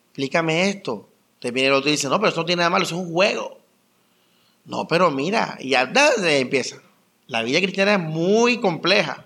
[0.09, 1.09] explícame esto.
[1.39, 3.01] Te viene el otro y dice, no, pero eso no tiene nada malo, eso es
[3.01, 3.59] un juego.
[4.65, 5.91] No, pero mira, y ya
[6.25, 6.77] empieza.
[7.27, 9.25] La vida cristiana es muy compleja.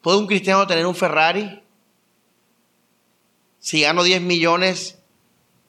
[0.00, 1.60] ¿Puede un cristiano tener un Ferrari?
[3.58, 4.98] Si gano 10 millones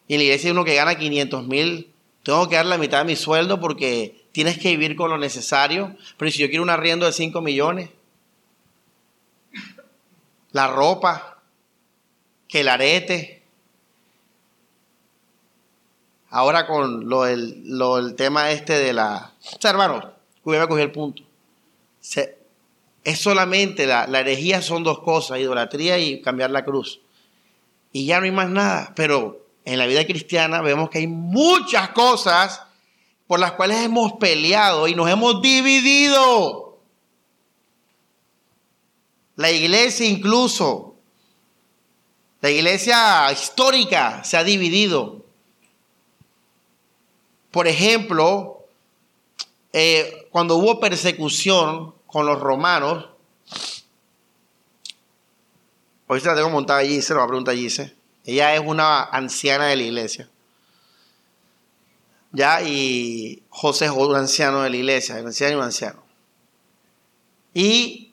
[0.08, 1.92] y en la iglesia hay uno que gana 500 mil,
[2.24, 5.96] tengo que dar la mitad de mi sueldo porque tienes que vivir con lo necesario.
[6.18, 7.90] Pero si yo quiero un arriendo de 5 millones,
[10.52, 11.38] la ropa,
[12.48, 13.44] que el arete.
[16.30, 19.34] Ahora con lo del, tema este de la...
[19.56, 21.24] O sea, hermano, voy a coger el punto.
[23.04, 27.02] es solamente la, la herejía son dos cosas, idolatría y cambiar la cruz.
[27.92, 28.94] Y ya no hay más nada.
[28.96, 32.64] Pero en la vida cristiana vemos que hay muchas cosas
[33.28, 36.71] por las cuales hemos peleado y nos hemos dividido.
[39.42, 40.94] La iglesia incluso,
[42.42, 45.26] la iglesia histórica se ha dividido.
[47.50, 48.68] Por ejemplo,
[49.74, 53.08] eh, cuando hubo persecución con los romanos,
[56.06, 57.96] hoy se la tengo montada allí, se lo va a preguntar Gise.
[58.24, 60.30] Ella es una anciana de la iglesia.
[62.32, 66.04] Ya, y José es un anciano de la iglesia, un anciano y un anciano.
[67.56, 68.11] Y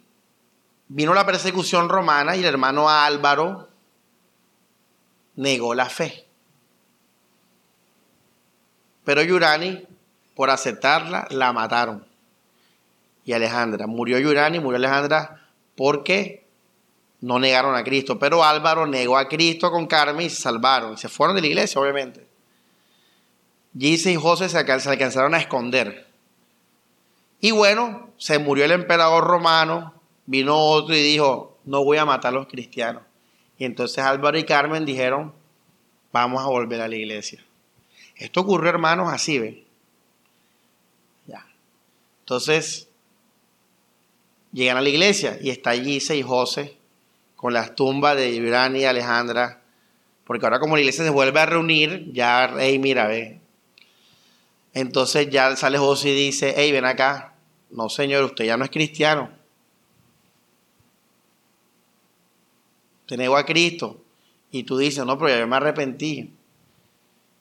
[0.89, 3.69] Vino la persecución romana y el hermano Álvaro
[5.37, 6.27] negó la fe.
[9.05, 9.87] Pero Yurani,
[10.35, 12.05] por aceptarla, la mataron.
[13.25, 15.47] Y Alejandra, murió Yurani, murió Alejandra
[15.77, 16.47] porque
[17.21, 18.19] no negaron a Cristo.
[18.19, 20.97] Pero Álvaro negó a Cristo con Carmen y se salvaron.
[20.97, 22.27] Se fueron de la iglesia, obviamente.
[23.79, 26.07] Gise y José se alcanzaron a esconder.
[27.41, 29.95] Y bueno, se murió el emperador romano,
[30.29, 33.03] vino otro y dijo, no voy a matar a los cristianos.
[33.57, 35.33] Y entonces Álvaro y Carmen dijeron,
[36.13, 37.43] vamos a volver a la iglesia.
[38.15, 39.65] Esto ocurrió, hermanos, así, ¿ven?
[41.27, 41.47] Ya.
[42.21, 42.89] Entonces,
[44.53, 46.77] llegan a la iglesia y está allí y José
[47.35, 49.63] con las tumbas de Irán y Alejandra,
[50.25, 53.41] porque ahora como la iglesia se vuelve a reunir, ya, hey, mira, ve.
[54.75, 57.33] Entonces ya sale José y dice, hey, ven acá.
[57.71, 59.38] No, señor, usted ya no es cristiano.
[63.09, 64.03] Usted negó a Cristo.
[64.51, 66.31] Y tú dices, no, pero ya me arrepentí.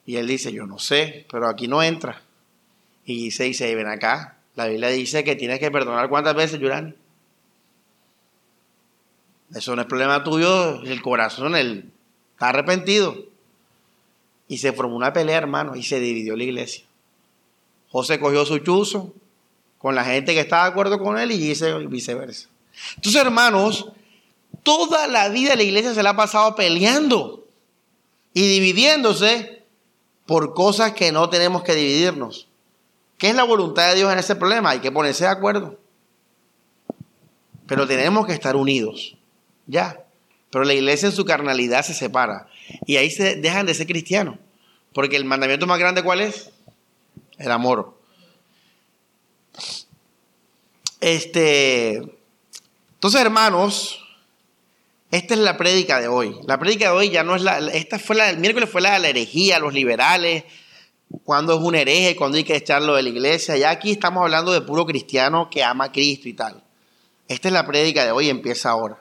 [0.06, 2.22] Y él dice, yo no sé, pero aquí no entra.
[3.04, 4.38] Y dice, dice, ven acá.
[4.56, 6.94] La Biblia dice que tienes que perdonar cuántas veces, Yurani.
[9.54, 11.92] Eso no es problema tuyo, el corazón el,
[12.32, 13.26] está arrepentido.
[14.48, 16.84] Y se formó una pelea, hermano, y se dividió la iglesia.
[17.90, 19.12] José cogió su chuzo
[19.76, 21.54] con la gente que estaba de acuerdo con él y
[21.88, 22.48] viceversa.
[22.96, 23.92] Entonces, hermanos,
[24.68, 27.46] toda la vida la iglesia se la ha pasado peleando
[28.34, 29.64] y dividiéndose
[30.26, 32.48] por cosas que no tenemos que dividirnos.
[33.16, 34.68] ¿Qué es la voluntad de Dios en ese problema?
[34.68, 35.78] Hay que ponerse de acuerdo.
[37.66, 39.16] Pero tenemos que estar unidos.
[39.66, 40.04] Ya.
[40.50, 42.46] Pero la iglesia en su carnalidad se separa.
[42.84, 44.36] Y ahí se dejan de ser cristianos.
[44.92, 46.50] Porque el mandamiento más grande, ¿cuál es?
[47.38, 47.98] El amor.
[51.00, 52.02] Este.
[52.96, 54.04] Entonces, hermanos,
[55.10, 56.38] esta es la prédica de hoy.
[56.46, 57.58] La prédica de hoy ya no es la.
[57.58, 58.28] Esta fue la.
[58.28, 60.44] El miércoles fue la de la herejía, los liberales.
[61.24, 63.56] Cuando es un hereje, cuando hay que echarlo de la iglesia.
[63.56, 66.62] Ya aquí estamos hablando de puro cristiano que ama a Cristo y tal.
[67.26, 68.98] Esta es la prédica de hoy, empieza ahora.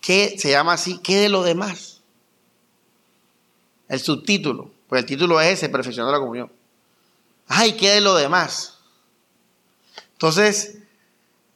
[0.00, 0.98] ¿Qué se llama así?
[0.98, 2.00] ¿Qué de lo demás?
[3.88, 6.50] El subtítulo, pues el título es ese, perfeccionando la comunión.
[7.46, 8.78] Ay, ¿qué de lo demás?
[10.12, 10.77] Entonces,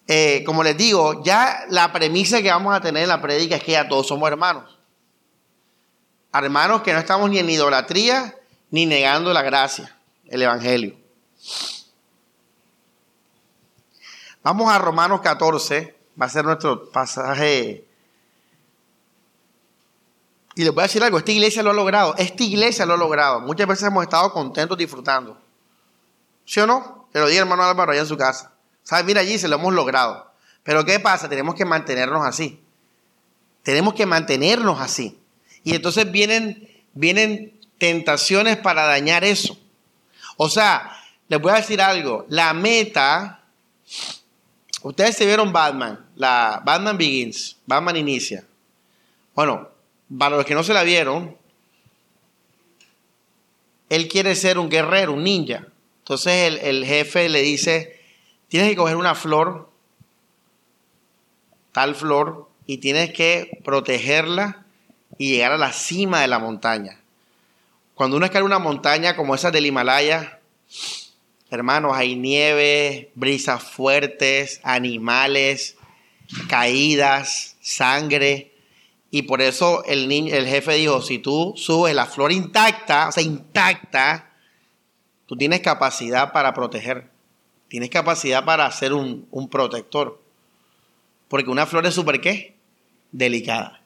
[0.09, 3.63] eh, como les digo, ya la premisa que vamos a tener en la prédica es
[3.63, 4.79] que ya todos somos hermanos.
[6.33, 8.35] Hermanos que no estamos ni en idolatría
[8.71, 10.97] ni negando la gracia, el Evangelio.
[14.43, 17.87] Vamos a Romanos 14, va a ser nuestro pasaje
[20.55, 22.97] y les voy a decir algo, esta iglesia lo ha logrado, esta iglesia lo ha
[22.97, 23.41] logrado.
[23.41, 25.41] Muchas veces hemos estado contentos disfrutando.
[26.45, 27.09] ¿Sí o no?
[27.13, 28.53] Que lo diga hermano Álvaro allá en su casa.
[28.83, 29.05] ¿Sabes?
[29.05, 30.33] Mira allí, se lo hemos logrado.
[30.63, 31.29] Pero ¿qué pasa?
[31.29, 32.61] Tenemos que mantenernos así.
[33.63, 35.19] Tenemos que mantenernos así.
[35.65, 39.59] Y entonces vienen, vienen tentaciones para dañar eso.
[40.37, 42.27] O sea, les voy a decir algo.
[42.29, 43.45] La meta,
[44.83, 48.45] ustedes se vieron Batman, la Batman Begins, Batman Inicia.
[49.35, 49.69] Bueno,
[50.19, 51.37] para los que no se la vieron,
[53.89, 55.67] él quiere ser un guerrero, un ninja.
[55.99, 58.01] Entonces el, jefe le dice,
[58.53, 59.71] tienes que coger una flor,
[61.73, 64.67] tal flor, y tienes que protegerla
[65.17, 67.01] y llegar a la cima de la montaña.
[67.95, 70.39] Cuando uno escala una montaña como esa del Himalaya,
[71.49, 75.79] hermanos, hay nieve, brisas fuertes, animales,
[76.51, 78.53] caídas, sangre.
[79.11, 83.13] Y por eso el, niño, el jefe dijo, si tú subes la flor intacta, o
[83.13, 84.31] sea, intacta,
[85.25, 87.12] tú tienes capacidad para proteger.
[87.73, 90.21] Tienes capacidad para ser un, protector.
[91.29, 92.55] Porque una flor es súper qué?
[93.13, 93.81] Delicada.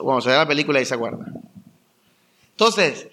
[0.00, 1.26] Cuando se ve la película y se acuerda.
[2.52, 3.08] Entonces,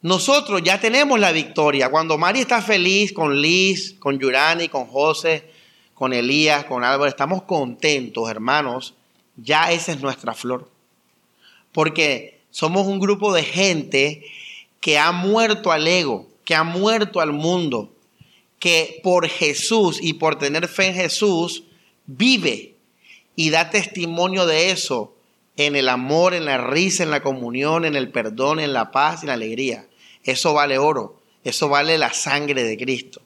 [0.00, 1.90] nosotros ya tenemos la victoria.
[1.90, 5.50] Cuando Mari está feliz con Liz, con Yurani, con José,
[5.92, 8.94] con Elías, con Álvaro, estamos contentos, hermanos.
[9.36, 10.72] Ya esa es nuestra flor
[11.72, 14.24] porque somos un grupo de gente
[14.80, 17.91] que ha muerto al ego, que ha muerto al mundo,
[18.62, 21.64] que por Jesús y por tener fe en Jesús
[22.06, 22.76] vive
[23.34, 25.16] y da testimonio de eso
[25.56, 29.18] en el amor, en la risa, en la comunión, en el perdón, en la paz
[29.18, 29.88] y en la alegría.
[30.22, 33.20] Eso vale oro, eso vale la sangre de Cristo.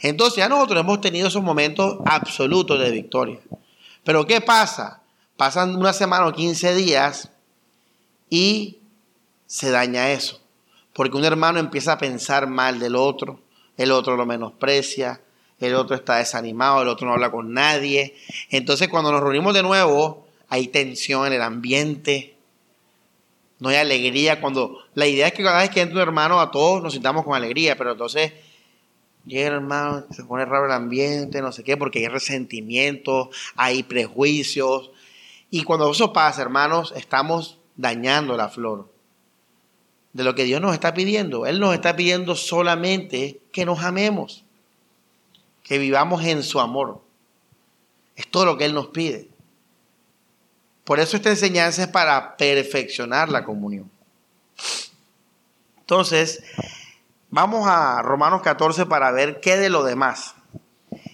[0.00, 3.40] Entonces ya nosotros hemos tenido esos momentos absolutos de victoria.
[4.04, 5.02] Pero ¿qué pasa?
[5.38, 7.30] Pasan una semana o 15 días
[8.28, 8.80] y
[9.46, 10.42] se daña eso.
[10.92, 13.40] Porque un hermano empieza a pensar mal del otro,
[13.76, 15.20] el otro lo menosprecia,
[15.58, 18.16] el otro está desanimado, el otro no habla con nadie.
[18.50, 22.36] Entonces cuando nos reunimos de nuevo, hay tensión en el ambiente,
[23.58, 24.40] no hay alegría.
[24.40, 27.24] Cuando la idea es que cada vez que entra un hermano, a todos nos sintamos
[27.24, 28.32] con alegría, pero entonces
[29.24, 33.82] llega el hermano, se pone raro el ambiente, no sé qué, porque hay resentimientos, hay
[33.82, 34.90] prejuicios.
[35.50, 38.95] Y cuando eso pasa, hermanos, estamos dañando la flor
[40.16, 41.44] de lo que Dios nos está pidiendo.
[41.44, 44.44] Él nos está pidiendo solamente que nos amemos,
[45.62, 47.02] que vivamos en su amor.
[48.16, 49.28] Es todo lo que Él nos pide.
[50.84, 53.90] Por eso esta enseñanza es para perfeccionar la comunión.
[55.80, 56.42] Entonces,
[57.28, 60.34] vamos a Romanos 14 para ver qué de lo demás.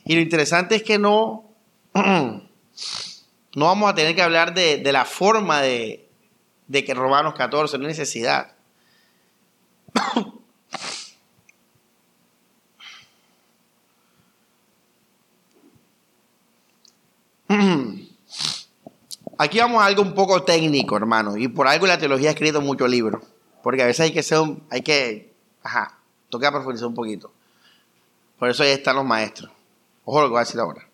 [0.05, 1.45] Y lo interesante es que no,
[3.55, 6.09] No vamos a tener que hablar de, la forma de,
[6.69, 8.52] de que Romanos 14, no hay necesidad.
[19.39, 22.61] Aquí vamos a algo un poco técnico, hermano, y por algo la teología ha escrito
[22.61, 23.25] muchos libros,
[23.63, 24.39] porque a veces hay que ser,
[24.71, 25.33] hay que,
[25.63, 25.99] ajá,
[26.31, 27.33] tocar profundizar un poquito.
[28.39, 29.51] Por eso ahí están los maestros.
[30.05, 30.87] Ojo lo que voy a decir ahora.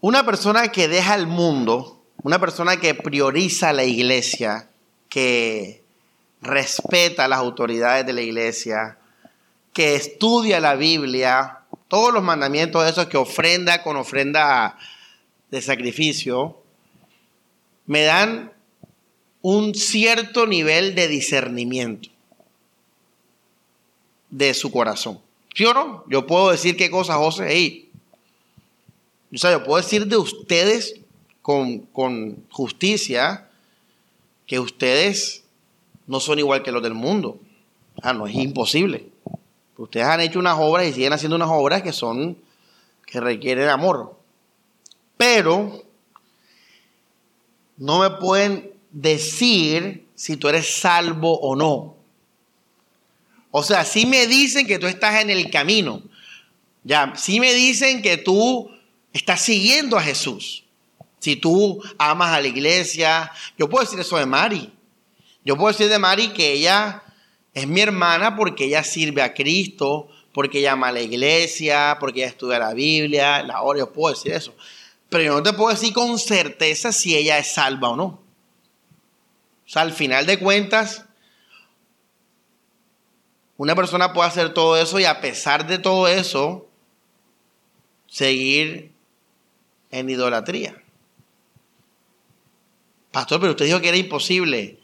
[0.00, 4.70] Una persona que deja el mundo, una persona que prioriza la iglesia,
[5.08, 5.79] que
[6.42, 8.98] respeta las autoridades de la iglesia,
[9.72, 14.78] que estudia la Biblia, todos los mandamientos esos que ofrenda con ofrenda
[15.50, 16.56] de sacrificio,
[17.86, 18.52] me dan
[19.42, 22.08] un cierto nivel de discernimiento
[24.30, 25.20] de su corazón.
[25.54, 26.04] ¿Sí o no?
[26.08, 27.90] Yo puedo decir qué cosas, José, hey,
[29.32, 31.00] o sea, yo puedo decir de ustedes
[31.42, 33.48] con, con justicia
[34.46, 35.39] que ustedes
[36.10, 37.38] no son igual que los del mundo.
[38.02, 39.06] Ah, no es imposible.
[39.76, 42.36] Ustedes han hecho unas obras y siguen haciendo unas obras que son,
[43.06, 44.18] que requieren amor.
[45.16, 45.84] Pero
[47.76, 51.94] no me pueden decir si tú eres salvo o no.
[53.52, 56.02] O sea, si me dicen que tú estás en el camino.
[56.82, 58.68] Ya, si me dicen que tú
[59.12, 60.64] estás siguiendo a Jesús.
[61.20, 64.72] Si tú amas a la iglesia, yo puedo decir eso de Mari.
[65.44, 67.02] Yo puedo decir de Mari que ella
[67.54, 72.20] es mi hermana porque ella sirve a Cristo, porque ella ama a la iglesia, porque
[72.20, 74.54] ella estudia la Biblia, la hora, yo puedo decir eso.
[75.08, 78.04] Pero yo no te puedo decir con certeza si ella es salva o no.
[78.04, 81.04] O sea, al final de cuentas,
[83.56, 86.68] una persona puede hacer todo eso y a pesar de todo eso,
[88.06, 88.92] seguir
[89.90, 90.82] en idolatría.
[93.12, 94.79] Pastor, pero usted dijo que era imposible.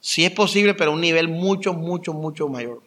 [0.00, 2.82] Sí es posible, pero a un nivel mucho, mucho, mucho mayor.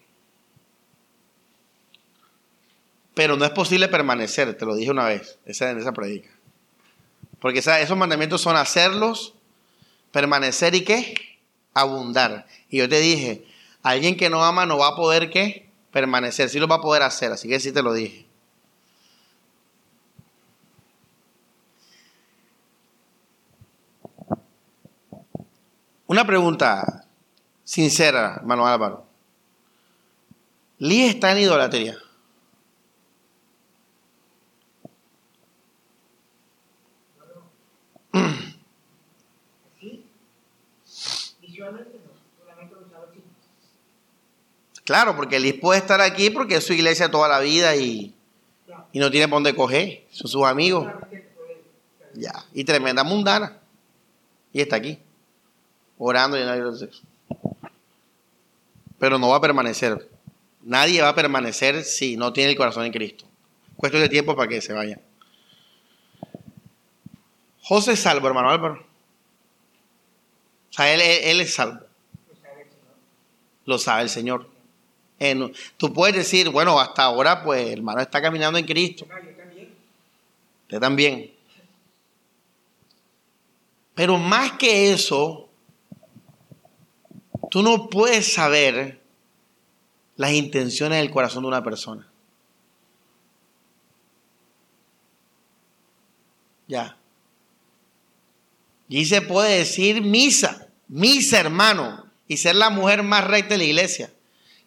[3.14, 6.30] Pero no es posible permanecer, te lo dije una vez, esa, en esa predica.
[7.40, 9.36] Porque esos mandamientos son hacerlos,
[10.12, 11.14] permanecer y qué?
[11.74, 12.48] Abundar.
[12.70, 13.46] Y yo te dije,
[13.84, 15.70] Alguien que no ama no va a poder qué?
[15.92, 18.26] Permanecer, sí lo va a poder hacer, así que sí te lo dije.
[26.14, 27.08] Una pregunta
[27.64, 29.04] sincera, hermano Álvaro.
[30.78, 31.98] ¿Lee está en idolatría?
[44.84, 48.14] Claro, porque Liz puede estar aquí porque es su iglesia toda la vida y,
[48.94, 50.06] no tiene por dónde coger.
[50.12, 50.86] Son sus amigos.
[52.14, 52.46] Ya.
[52.54, 53.58] Y tremenda mundana.
[54.52, 55.00] Y está aquí.
[56.06, 57.02] Orando y en el sexo.
[59.00, 60.10] Pero no va a permanecer.
[60.62, 63.26] Nadie va a permanecer si no tiene el corazón en Cristo.
[63.76, 65.00] Cuestión de tiempo para que se vaya.
[67.62, 68.86] José es salvo, hermano Álvaro.
[70.70, 71.82] O sea, él, es salvo.
[73.66, 74.54] Lo sabe el Señor
[75.78, 79.06] tú puedes decir, bueno, hasta ahora, pues, hermano está caminando en Cristo.
[80.64, 81.32] Usted también.
[83.96, 85.50] Pero más que eso,
[87.54, 89.00] tú no puedes saber
[90.16, 92.12] las intenciones del corazón de una persona.
[96.68, 96.98] Ya.
[98.90, 103.66] Y se puede decir misa, misa hermano, y ser la mujer más recta de la
[103.66, 104.12] iglesia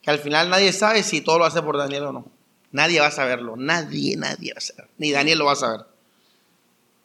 [0.00, 2.30] que al final nadie sabe si todo lo hace por Daniel o no.
[2.70, 4.88] Nadie va a saberlo, nadie, nadie va a saber.
[4.98, 5.86] Ni Daniel lo va a saber.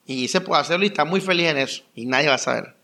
[0.05, 1.82] Y se puede hacerlo y está muy feliz en eso.
[1.95, 2.75] Y nadie va a saber.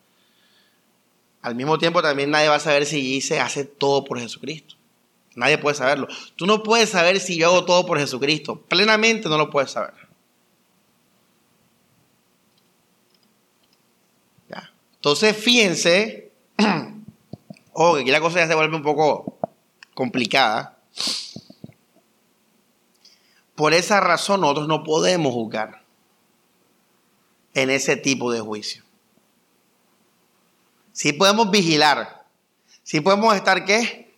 [1.48, 4.76] Al mismo tiempo también nadie va a saber si Gise hace todo por Jesucristo.
[5.34, 6.10] Nadie puede saberlo.
[6.36, 8.60] Tú no puedes saber si yo hago todo por Jesucristo.
[8.68, 9.94] Plenamente no lo puedes saber.
[14.96, 16.34] Entonces, fíjense.
[17.72, 19.38] oh, aquí la cosa ya se vuelve un poco
[19.94, 20.78] complicada.
[23.56, 25.82] Por esa razón nosotros no podemos juzgar
[27.54, 28.84] en ese tipo de juicio.
[30.98, 32.26] Sí podemos vigilar,
[32.82, 34.16] sí podemos estar qué?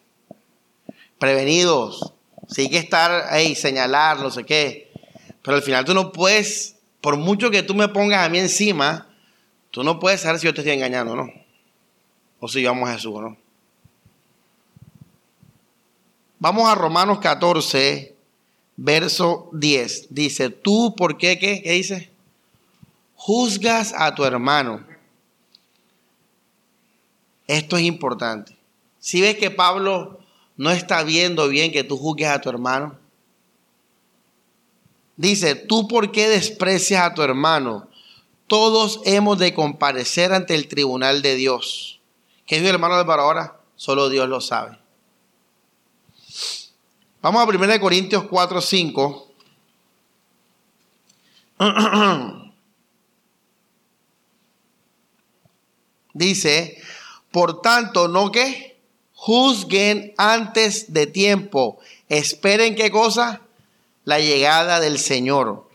[1.17, 2.13] Prevenidos,
[2.47, 4.89] sí hay que estar ahí, señalar, no sé qué.
[5.43, 9.09] Pero al final tú no puedes, por mucho que tú me pongas a mí encima,
[9.71, 11.29] tú no puedes saber si yo te estoy engañando o no.
[12.39, 13.37] O si yo amo a Jesús o no.
[16.39, 18.15] Vamos a Romanos 14,
[18.77, 20.07] verso 10.
[20.11, 21.61] Dice, ¿tú por qué qué?
[21.61, 22.09] ¿Qué dice?
[23.15, 24.85] juzgas a tu hermano.
[27.49, 28.55] Esto es importante.
[28.99, 30.19] Si ves que Pablo
[30.55, 32.95] no está viendo bien que tú juzgues a tu hermano,
[35.17, 37.89] dice, ¿tú por qué desprecias a tu hermano?
[38.45, 41.99] Todos hemos de comparecer ante el tribunal de Dios.
[42.45, 43.59] ¿Qué es mi hermano de para?
[43.75, 44.77] Solo Dios lo sabe.
[47.23, 49.31] Vamos a 1 Corintios 4, 5.
[56.13, 56.77] Dice,
[57.31, 58.79] por tanto, no que
[59.13, 61.79] juzguen antes de tiempo.
[62.07, 63.41] Esperen qué cosa?
[64.05, 65.69] La llegada del Señor.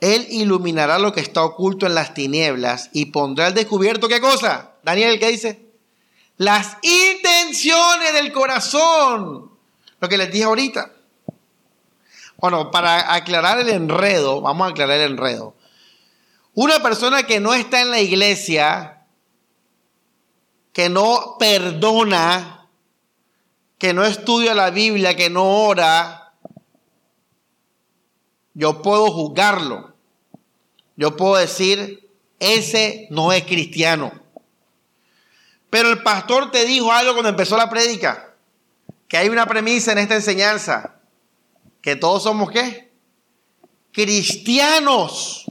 [0.00, 4.72] Él iluminará lo que está oculto en las tinieblas y pondrá al descubierto qué cosa?
[4.82, 5.66] Daniel, ¿qué dice?
[6.36, 9.50] Las intenciones del corazón.
[10.00, 10.90] Lo que les dije ahorita.
[12.36, 15.54] Bueno, para aclarar el enredo, vamos a aclarar el enredo.
[16.54, 18.95] Una persona que no está en la iglesia,
[20.76, 22.68] que no perdona,
[23.78, 26.34] que no estudia la Biblia, que no ora,
[28.52, 29.94] yo puedo juzgarlo.
[30.96, 32.10] Yo puedo decir,
[32.40, 34.12] ese no es cristiano.
[35.70, 38.34] Pero el pastor te dijo algo cuando empezó la prédica,
[39.08, 40.96] que hay una premisa en esta enseñanza
[41.80, 42.92] que todos somos qué?
[43.92, 45.46] Cristianos.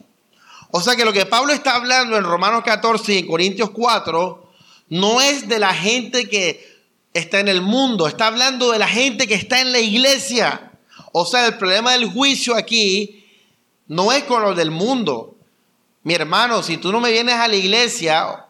[0.70, 4.45] O sea que lo que Pablo está hablando en Romanos 14 y en Corintios 4
[4.90, 6.76] no es de la gente que
[7.14, 10.72] está en el mundo, está hablando de la gente que está en la iglesia.
[11.12, 13.26] O sea, el problema del juicio aquí
[13.88, 15.36] no es con lo del mundo.
[16.04, 18.46] Mi hermano, si tú no me vienes a la iglesia,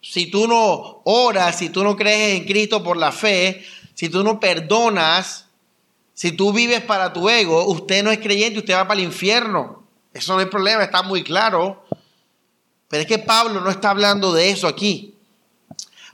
[0.00, 3.64] si tú no oras, si tú no crees en Cristo por la fe,
[3.94, 5.46] si tú no perdonas,
[6.12, 9.84] si tú vives para tu ego, usted no es creyente, usted va para el infierno.
[10.12, 11.84] Eso no es problema, está muy claro.
[12.88, 15.14] Pero es que Pablo no está hablando de eso aquí.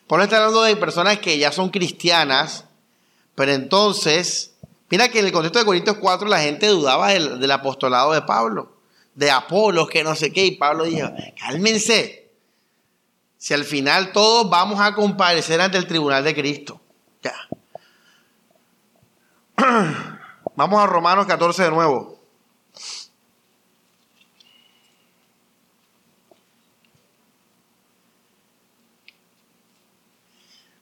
[0.08, 2.64] Pablo está hablando de personas que ya son cristianas,
[3.34, 4.54] pero entonces,
[4.88, 8.22] mira que en el contexto de Corintios 4 la gente dudaba del, del apostolado de
[8.22, 8.72] Pablo,
[9.14, 12.30] de Apolos, que no sé qué, y Pablo dijo, cálmense,
[13.36, 16.80] si al final todos vamos a comparecer ante el tribunal de Cristo.
[17.22, 17.34] Ya.
[20.56, 22.17] Vamos a Romanos 14 de nuevo.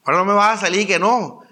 [0.06, 1.42] Ahora no me vas a salir que no.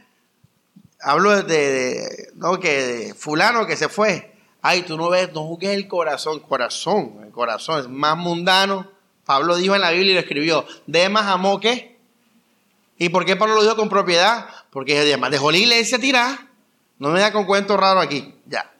[1.00, 4.32] Hablo de, no, que fulano que se fue.
[4.62, 6.38] Ay, tú no ves, no juzgues el corazón.
[6.38, 8.88] Corazón, el corazón es más mundano.
[9.24, 10.66] Pablo dijo en la Biblia y lo escribió.
[10.86, 11.98] Demas amó qué.
[12.96, 14.46] ¿Y por qué Pablo lo dijo con propiedad?
[14.70, 16.48] Porque además dejó la iglesia tirada.
[17.00, 18.34] No me da con cuento raro aquí.
[18.46, 18.70] Ya.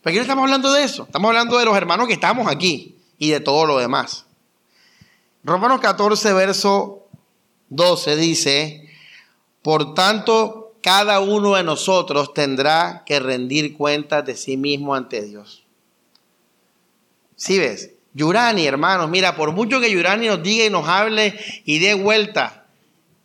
[0.00, 1.04] Pero aquí no estamos hablando de eso.
[1.04, 4.26] Estamos hablando de los hermanos que estamos aquí y de todo lo demás.
[5.42, 7.08] Romanos 14, verso
[7.70, 8.83] 12 dice,
[9.64, 15.64] por tanto, cada uno de nosotros tendrá que rendir cuentas de sí mismo ante Dios.
[17.34, 17.92] ¿Sí ves?
[18.12, 21.34] Yurani, hermanos, mira, por mucho que Yurani nos diga y nos hable
[21.64, 22.66] y dé vuelta,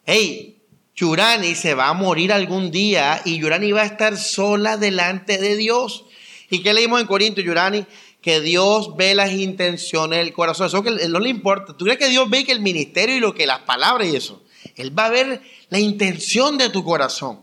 [0.06, 0.62] hey,
[0.96, 5.58] Yurani se va a morir algún día y Yurani va a estar sola delante de
[5.58, 6.06] Dios.
[6.50, 7.86] ¿Y qué leímos en Corinto, Yurani?
[8.22, 10.68] Que Dios ve las intenciones del corazón.
[10.68, 11.76] Eso que no le importa.
[11.76, 14.42] ¿Tú crees que Dios ve que el ministerio y lo que las palabras y eso?
[14.76, 17.42] Él va a ver la intención de tu corazón.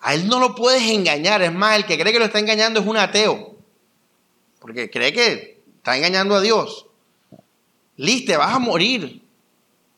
[0.00, 1.42] A él no lo puedes engañar.
[1.42, 3.54] Es más, el que cree que lo está engañando es un ateo.
[4.58, 6.86] Porque cree que está engañando a Dios.
[7.96, 9.22] Listo, vas a morir.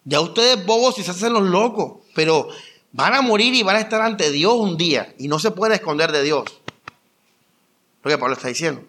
[0.05, 2.49] Ya ustedes bobos y se hacen los locos, pero
[2.91, 5.75] van a morir y van a estar ante Dios un día y no se pueden
[5.75, 6.45] esconder de Dios.
[8.03, 8.85] Lo que Pablo está diciendo.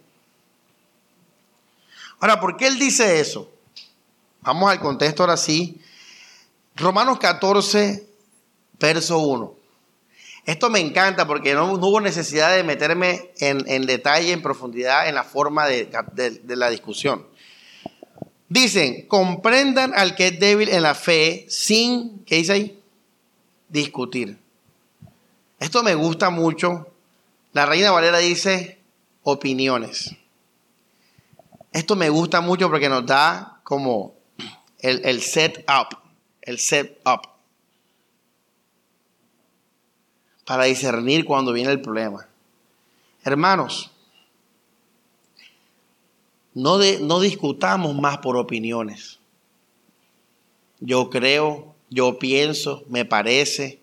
[2.20, 3.52] Ahora, ¿por qué él dice eso?
[4.42, 5.80] Vamos al contexto ahora sí.
[6.76, 8.08] Romanos 14,
[8.80, 9.56] verso 1.
[10.46, 15.24] Esto me encanta porque no, hubo necesidad de meterme en, detalle, en profundidad, en la
[15.24, 15.90] forma de
[16.56, 17.26] la discusión.
[18.54, 22.84] Dicen, comprendan al que es débil en la fe sin, ¿qué dice ahí?
[23.68, 24.38] Discutir.
[25.60, 26.88] Esto me gusta mucho.
[27.54, 28.78] La Reina Valera dice
[29.24, 30.16] opiniones.
[31.72, 34.14] Esto me gusta mucho porque nos da como
[34.78, 35.98] el, el set up,
[36.44, 37.30] el set up.
[40.46, 42.28] Para discernir cuando viene el problema.
[43.24, 43.92] Hermanos,
[46.54, 49.20] no, no discutamos más por opiniones.
[50.80, 53.80] Yo creo, yo pienso, me parece.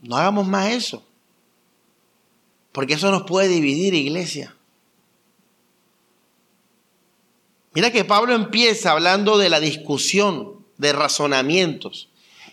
[0.00, 1.04] No hagamos más eso.
[2.72, 4.56] Porque eso nos puede dividir, iglesia.
[7.74, 12.08] Mira que Pablo empieza hablando de la discusión, de razonamientos.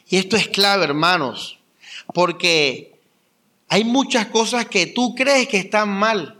[0.08, 1.60] Y esto es clave, hermanos,
[2.14, 2.96] porque
[3.68, 6.40] hay muchas cosas que tú crees que están mal.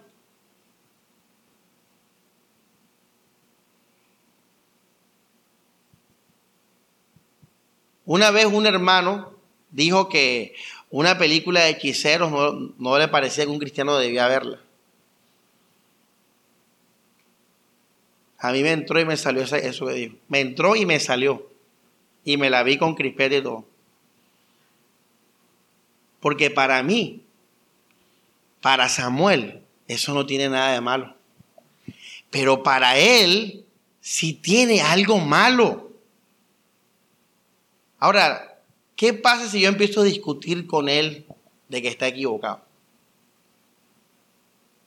[8.06, 9.32] Una vez un hermano
[9.70, 10.56] dijo que
[10.90, 12.32] una película de hechiceros
[12.80, 14.60] no, le parecía que un cristiano debía verla.
[18.40, 20.16] A mí me entró y me salió eso que dijo.
[20.28, 21.49] Me entró y me salió.
[22.24, 23.66] Y me la vi con crispete y todo.
[26.20, 27.24] Porque para mí,
[28.62, 31.16] para Samuel, eso no tiene nada de malo.
[32.30, 33.66] Pero para él,
[34.02, 35.92] sí tiene algo malo.
[38.00, 38.62] Ahora,
[38.96, 41.26] ¿qué pasa si yo empiezo a discutir con él
[41.68, 42.62] de que está equivocado?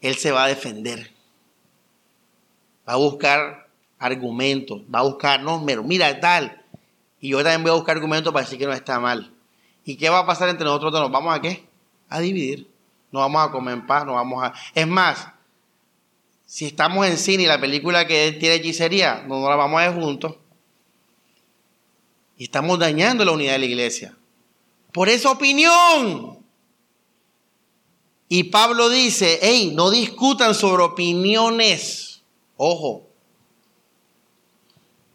[0.01, 1.13] Él se va a defender.
[2.89, 3.69] Va a buscar
[3.99, 5.85] argumentos, va a buscar números.
[5.85, 6.62] Mira, tal.
[7.23, 9.33] Y yo también voy a buscar argumentos para decir que no está mal.
[9.85, 10.93] ¿Y qué va a pasar entre nosotros?
[10.93, 11.65] ¿Nos vamos a qué?
[12.09, 12.69] A dividir.
[13.13, 14.53] No vamos a comer en paz, no vamos a...
[14.75, 15.29] Es más,
[16.45, 19.89] si estamos en cine y la película que tiene hechicería, no nos la vamos a
[19.89, 20.35] ver juntos.
[22.37, 24.17] Y estamos dañando la unidad de la iglesia.
[24.93, 26.39] Por esa opinión.
[28.29, 32.23] Y Pablo dice, hey, no discutan sobre opiniones.
[32.57, 33.07] Ojo.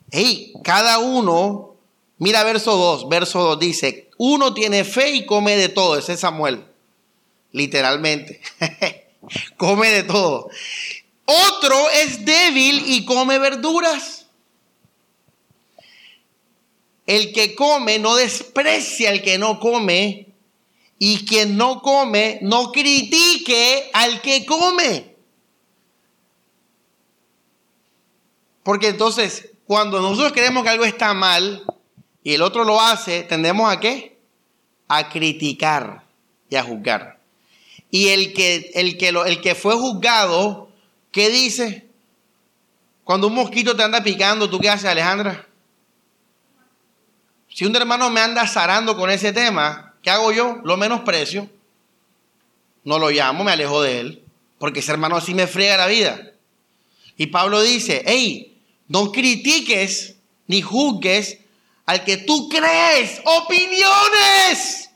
[0.09, 1.76] Hey, cada uno,
[2.17, 6.19] mira verso 2, verso 2 dice, uno tiene fe y come de todo, ese es
[6.19, 6.65] Samuel,
[7.51, 8.41] literalmente,
[9.57, 10.49] come de todo.
[11.25, 14.27] Otro es débil y come verduras.
[17.05, 20.27] El que come no desprecia al que no come
[20.99, 25.15] y quien no come no critique al que come.
[28.63, 31.65] Porque entonces, cuando nosotros creemos que algo está mal
[32.27, 34.17] y el otro lo hace, tendemos a qué?
[34.89, 36.03] A criticar
[36.49, 37.21] y a juzgar.
[37.89, 40.69] Y el que, el que, lo, el que fue juzgado,
[41.13, 41.87] ¿qué dice?
[43.05, 45.47] Cuando un mosquito te anda picando, ¿tú qué haces, Alejandra?
[47.47, 50.57] Si un hermano me anda zarando con ese tema, ¿qué hago yo?
[50.65, 51.49] Lo menosprecio.
[52.83, 54.23] No lo llamo, me alejo de él.
[54.59, 56.33] Porque ese hermano así me friega la vida.
[57.15, 58.59] Y Pablo dice, hey,
[58.89, 60.17] no critiques
[60.47, 61.39] ni juzgues
[61.87, 64.91] al que tú crees opiniones.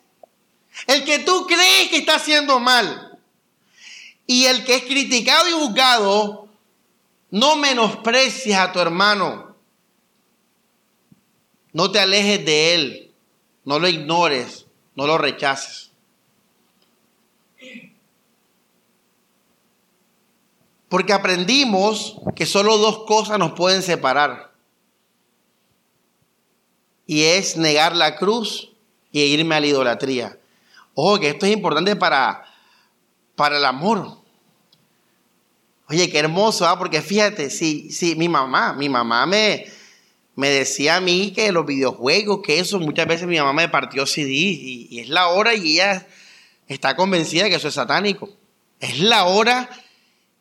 [0.88, 3.18] El que tú crees que está haciendo mal.
[4.28, 6.50] Y el que es criticado y juzgado,
[7.32, 9.56] no menosprecias a tu hermano.
[11.72, 13.14] No te alejes de Él,
[13.64, 14.66] no lo ignores,
[14.96, 15.92] no lo rechaces.
[20.90, 24.51] Porque aprendimos que solo dos cosas nos pueden separar.
[27.12, 28.72] Y es negar la cruz
[29.12, 30.40] y irme a la idolatría.
[30.94, 32.46] Ojo, que esto es importante para,
[33.36, 34.18] para el amor.
[35.90, 36.80] Oye, qué hermoso, ¿ah?
[36.80, 39.66] porque fíjate, si, si mi mamá, mi mamá me,
[40.38, 44.06] me decía a mí que los videojuegos, que eso, muchas veces mi mamá me partió
[44.06, 46.08] CD y, es la hora y ella
[46.70, 48.30] está convencida de que eso es satánico.
[48.80, 49.70] Es la hora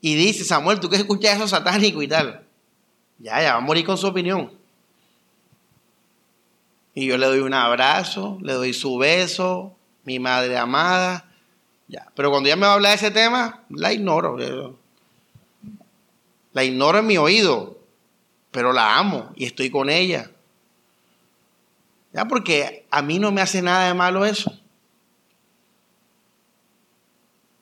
[0.01, 2.47] y dice, Samuel, ¿tú qué escuchas eso satánico y tal?
[3.18, 4.60] Ya, ya va a morir con su opinión.
[6.95, 11.30] Y yo le doy un abrazo, le doy su beso, mi madre amada.
[11.88, 12.09] Ya.
[12.14, 14.36] Pero cuando ella me va a hablar de ese tema, la ignoro.
[16.53, 17.80] La ignoro en mi oído
[18.51, 20.30] pero la amo y estoy con ella.
[22.12, 24.53] Ya, porque a mí no me hace nada de malo eso.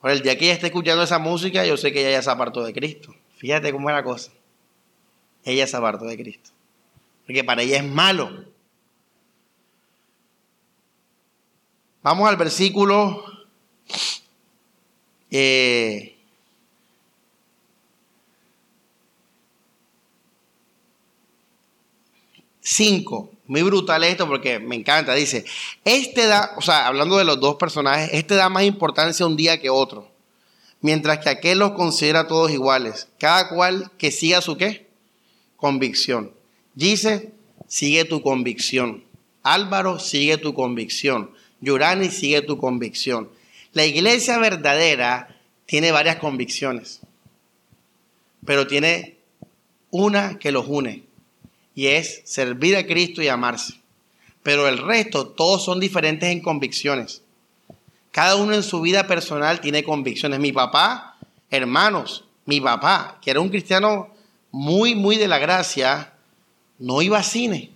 [0.00, 2.30] Por el día que ella esté escuchando esa música, yo sé que ella ya se
[2.30, 3.14] apartó de Cristo.
[3.36, 4.32] Fíjate cómo es la cosa.
[5.44, 6.50] Ella se apartó de Cristo.
[7.26, 8.44] Porque para ella es malo.
[12.02, 13.24] Vamos al versículo
[15.30, 16.16] eh,
[22.68, 23.30] 5.
[23.46, 25.14] Muy brutal esto porque me encanta.
[25.14, 25.44] Dice,
[25.84, 29.58] este da, o sea, hablando de los dos personajes, este da más importancia un día
[29.58, 30.10] que otro.
[30.80, 33.08] Mientras que aquel los considera todos iguales.
[33.18, 34.86] Cada cual que siga su qué?
[35.56, 36.30] Convicción.
[36.74, 37.32] Dice,
[37.66, 39.02] sigue tu convicción.
[39.42, 41.30] Álvaro, sigue tu convicción.
[41.60, 43.28] Yurani, sigue tu convicción.
[43.72, 45.36] La iglesia verdadera
[45.66, 47.00] tiene varias convicciones,
[48.44, 49.16] pero tiene
[49.90, 51.04] una que los une
[51.74, 53.74] y es servir a Cristo y amarse.
[54.42, 57.22] Pero el resto, todos son diferentes en convicciones.
[58.10, 60.40] Cada uno en su vida personal tiene convicciones.
[60.40, 61.16] Mi papá,
[61.50, 64.08] hermanos, mi papá, que era un cristiano
[64.50, 66.14] muy, muy de la gracia,
[66.78, 67.70] no iba a cine.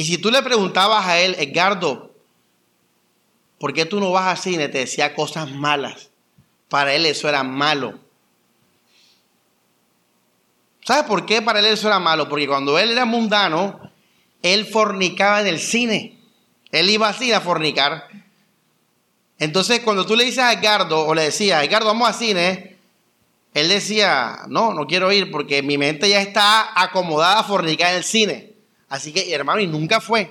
[0.00, 2.14] Y si tú le preguntabas a él, Edgardo,
[3.58, 4.70] ¿por qué tú no vas a cine?
[4.70, 6.08] Te decía cosas malas.
[6.70, 8.00] Para él eso era malo.
[10.86, 12.30] ¿Sabes por qué para él eso era malo?
[12.30, 13.78] Porque cuando él era mundano,
[14.42, 16.18] él fornicaba en el cine.
[16.72, 18.08] Él iba así a fornicar.
[19.38, 22.78] Entonces, cuando tú le dices a Edgardo, o le decías, Edgardo, vamos a cine,
[23.52, 27.96] él decía, no, no quiero ir porque mi mente ya está acomodada a fornicar en
[27.98, 28.49] el cine.
[28.90, 30.30] Así que, hermano, y nunca fue.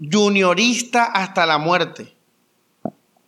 [0.00, 2.14] Juniorista hasta la muerte.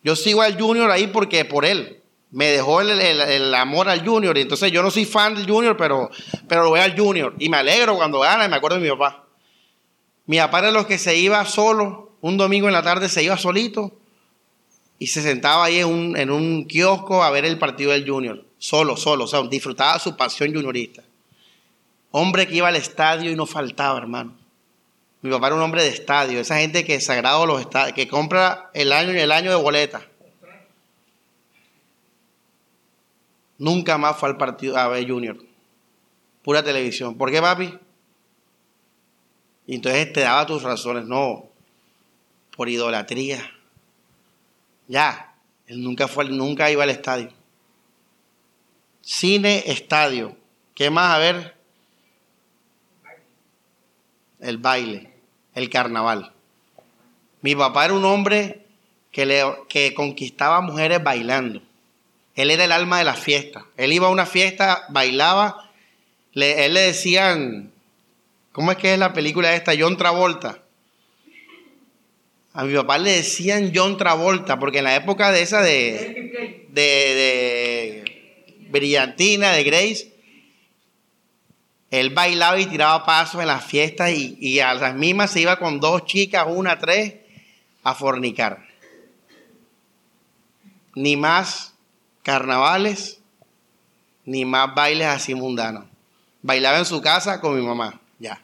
[0.02, 2.00] Yo sigo al Junior ahí porque por él.
[2.30, 4.38] Me dejó el, amor al Junior.
[4.38, 6.08] Y entonces yo no soy fan del Junior, pero,
[6.46, 7.34] pero lo voy al Junior.
[7.38, 9.24] Y me alegro cuando gana y me acuerdo de mi papá.
[10.26, 12.12] Mi papá era los que se iba solo.
[12.20, 13.98] Un domingo en la tarde se iba solito
[14.98, 18.44] y se sentaba ahí en un, en un kiosco a ver el partido del Junior,
[18.58, 21.02] solo, solo, o sea, disfrutaba su pasión juniorista.
[22.10, 24.36] Hombre que iba al estadio y no faltaba, hermano.
[25.20, 28.70] Mi papá era un hombre de estadio, esa gente que sagrado los estadios, que compra
[28.72, 30.06] el año y el año de boleta.
[33.58, 35.36] Nunca más fue al partido a ver Junior.
[36.42, 37.16] Pura televisión.
[37.16, 37.76] ¿Por qué, papi?
[39.66, 41.04] Y entonces te daba tus razones.
[41.04, 41.50] No,
[42.56, 43.50] por idolatría.
[44.86, 45.34] Ya,
[45.66, 47.30] él nunca fue, nunca iba al estadio.
[49.02, 50.36] Cine, estadio.
[50.74, 51.14] ¿Qué más?
[51.14, 51.57] A ver.
[54.40, 55.10] El baile,
[55.54, 56.32] el carnaval.
[57.40, 58.66] Mi papá era un hombre
[59.10, 61.62] que, le, que conquistaba mujeres bailando.
[62.34, 63.66] Él era el alma de la fiesta.
[63.76, 65.70] Él iba a una fiesta, bailaba.
[66.32, 67.72] Le, él le decían,
[68.52, 69.72] ¿cómo es que es la película esta?
[69.78, 70.62] John Travolta.
[72.52, 78.04] A mi papá le decían John Travolta, porque en la época de esa de, de,
[78.70, 80.12] Brillantina, de Grace,
[81.90, 85.58] él bailaba y tiraba pasos en las fiestas y, y, a las mismas se iba
[85.58, 87.14] con dos chicas, una, tres,
[87.82, 88.66] a fornicar.
[90.94, 91.74] Ni más
[92.22, 93.20] carnavales,
[94.24, 95.84] ni más bailes así mundanos.
[96.42, 98.42] Bailaba en su casa con mi mamá, ya.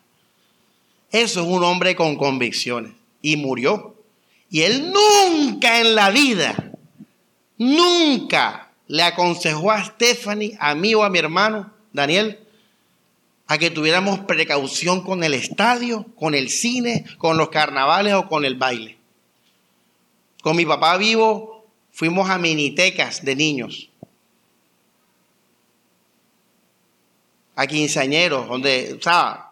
[1.11, 2.93] Eso es un hombre con convicciones.
[3.21, 3.95] Y murió.
[4.51, 6.73] Y él nunca en la vida,
[7.59, 12.44] nunca le aconsejó a Stephanie, a mí o a mi hermano Daniel,
[13.47, 18.45] a que tuviéramos precaución con el estadio, con el cine, con los carnavales o con
[18.45, 18.97] el baile.
[20.43, 23.91] Con mi papá vivo fuimos a minitecas de niños,
[27.57, 29.51] a quinceañeros, donde, o sea,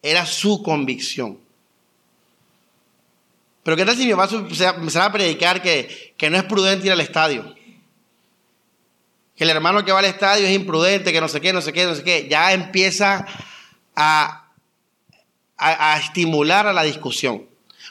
[0.00, 1.38] era su convicción.
[3.62, 7.00] Pero ¿qué tal si mi papá empezara a predicar que, no es prudente ir al
[7.00, 7.54] estadio?
[9.42, 11.72] Que el hermano que va al estadio es imprudente, que no sé qué, no sé
[11.72, 12.28] qué, no sé qué.
[12.30, 13.26] Ya empieza
[13.96, 14.52] a,
[15.58, 17.48] a, estimular a la discusión.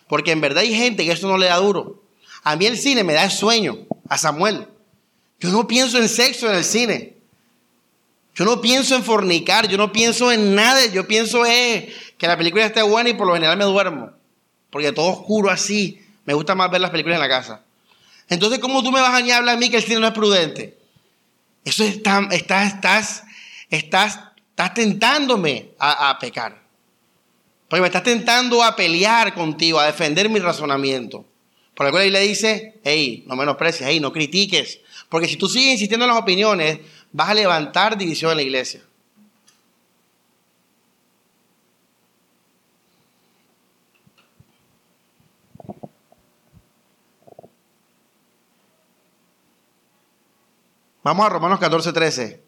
[0.07, 2.01] Porque en verdad hay gente que eso no le da duro.
[2.43, 4.65] A mí el cine me da el sueño, a Samuel.
[5.41, 7.17] Yo no pienso en sexo en el cine.
[8.33, 10.85] Yo no pienso en fornicar, yo no pienso en nada.
[10.85, 14.13] Yo pienso en que la película esté buena y por lo general me duermo
[14.69, 16.01] porque todo oscuro así.
[16.23, 17.61] Me gusta más ver las películas en la casa.
[18.29, 20.80] Entonces, ¿cómo tú me vas a hablar a mí que el cine no es prudente?
[21.63, 23.23] Eso está, estás, estás,
[23.69, 26.61] estás, estás tentándome a, pecar.
[27.67, 31.25] Porque me estás tentando a pelear contigo, a defender mi razonamiento.
[31.75, 34.81] Por lo cual le dice, hey, no menosprecies, hey, no critiques.
[35.07, 36.79] Porque si tú sigues insistiendo en las opiniones,
[37.11, 38.81] vas a levantar división en la iglesia.
[51.03, 52.43] Vamos a Romanos 14, 13.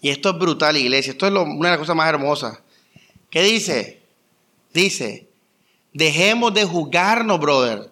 [0.00, 1.12] Y esto es brutal, iglesia.
[1.12, 2.58] Esto es una de las cosas más hermosas.
[3.30, 4.02] ¿Qué dice?
[4.72, 5.28] Dice,
[5.92, 7.90] dejemos de juzgarnos, brother.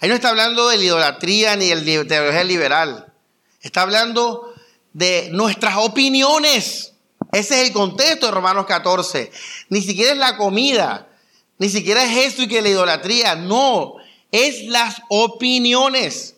[0.00, 3.12] Ahí no está hablando de la idolatría ni de teología liberal.
[3.62, 4.52] Está hablando
[4.92, 6.94] de nuestras opiniones.
[7.32, 9.30] Ese es el contexto de Romanos 14.
[9.68, 11.08] Ni siquiera es la comida.
[11.58, 13.36] Ni siquiera es esto y que la idolatría.
[13.36, 13.94] No,
[14.32, 16.34] es las opiniones.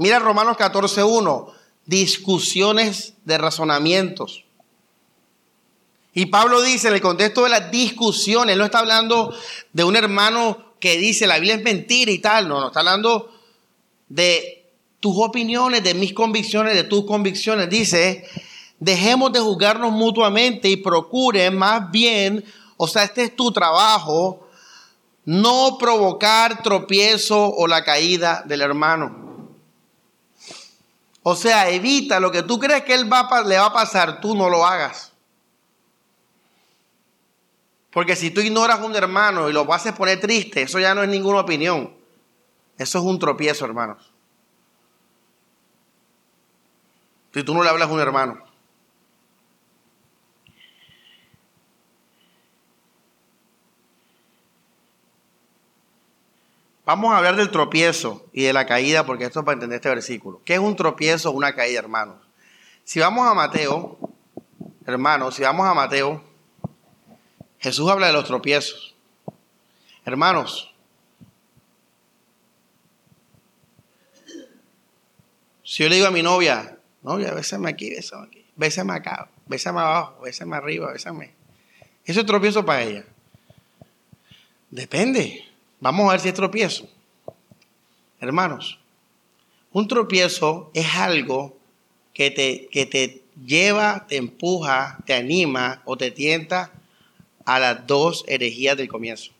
[0.00, 1.52] Mira Romanos 14.1,
[1.84, 4.46] discusiones de razonamientos.
[6.14, 9.34] Y Pablo dice en el contexto de las discusiones, no está hablando
[9.74, 13.30] de un hermano que dice la Biblia es mentira y tal, no, no, está hablando
[14.08, 14.64] de
[15.00, 17.68] tus opiniones, de mis convicciones, de tus convicciones.
[17.68, 18.24] Dice,
[18.78, 22.42] dejemos de juzgarnos mutuamente y procure más bien,
[22.78, 24.48] o sea, este es tu trabajo,
[25.26, 29.29] no provocar tropiezo o la caída del hermano.
[31.22, 33.08] O sea, evita lo que tú crees que él
[33.46, 35.12] le va a pasar, tú no lo hagas.
[37.90, 41.02] Porque si tú ignoras a un hermano y lo haces poner triste, eso ya no
[41.02, 41.94] es ninguna opinión.
[42.78, 44.12] Eso es un tropiezo, hermanos.
[47.34, 48.49] Si tú no le hablas a un hermano.
[56.84, 59.90] Vamos a hablar del tropiezo y de la caída, porque esto es para entender este
[59.90, 60.40] versículo.
[60.44, 62.16] ¿Qué es un tropiezo o una caída, hermanos?
[62.84, 63.98] Si vamos a Mateo,
[64.86, 66.24] hermanos, si vamos a Mateo,
[67.60, 68.94] Jesús habla de los tropiezos.
[70.04, 70.74] Hermanos,
[75.62, 79.80] si yo le digo a mi novia, novia, bésame aquí, bésame aquí, bésame acá, bésame
[79.80, 81.34] abajo, bésame arriba, bésame.
[82.04, 83.04] Eso es tropiezo para ella.
[84.70, 85.49] Depende.
[85.80, 86.86] Vamos a ver si es tropiezo.
[88.20, 88.78] Hermanos,
[89.72, 91.56] un tropiezo es algo
[92.12, 96.70] que te, que te lleva, te empuja, te anima o te tienta
[97.46, 99.32] a las dos herejías del comienzo.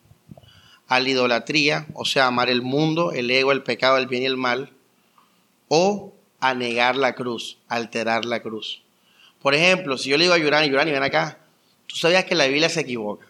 [0.88, 4.26] A la idolatría, o sea, amar el mundo, el ego, el pecado, el bien y
[4.26, 4.70] el mal,
[5.68, 8.82] o a negar la cruz, alterar la cruz.
[9.42, 11.38] Por ejemplo, si yo le digo a Yurani, Yurani, ven acá,
[11.86, 13.26] tú sabías que la Biblia se equivoca.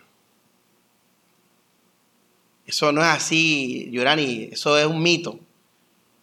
[2.70, 5.40] Eso no es así, Yurani, eso es un mito.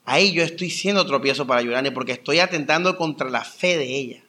[0.06, 4.24] Ahí yo estoy siendo tropiezo para Yurani porque estoy atentando contra la fe de ella.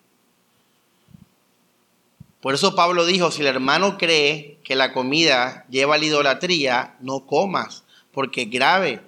[2.41, 7.25] Por eso Pablo dijo, si el hermano cree que la comida lleva la idolatría, no
[7.25, 9.01] comas, porque es grave,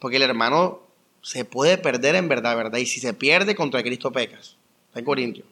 [0.00, 0.80] porque el hermano
[1.22, 2.80] se puede perder en verdad, ¿verdad?
[2.80, 4.56] Y si se pierde, contra Cristo pecas.
[4.88, 5.44] Está en Corintio.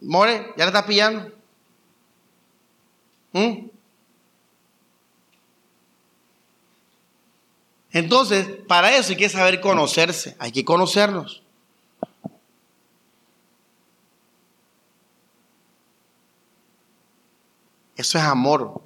[0.00, 1.30] More, ¿ya le estás pillando?
[3.30, 3.71] ¿Mm?
[7.92, 11.42] Entonces, para eso hay que saber conocerse, hay que conocernos.
[17.96, 18.80] Eso es amor.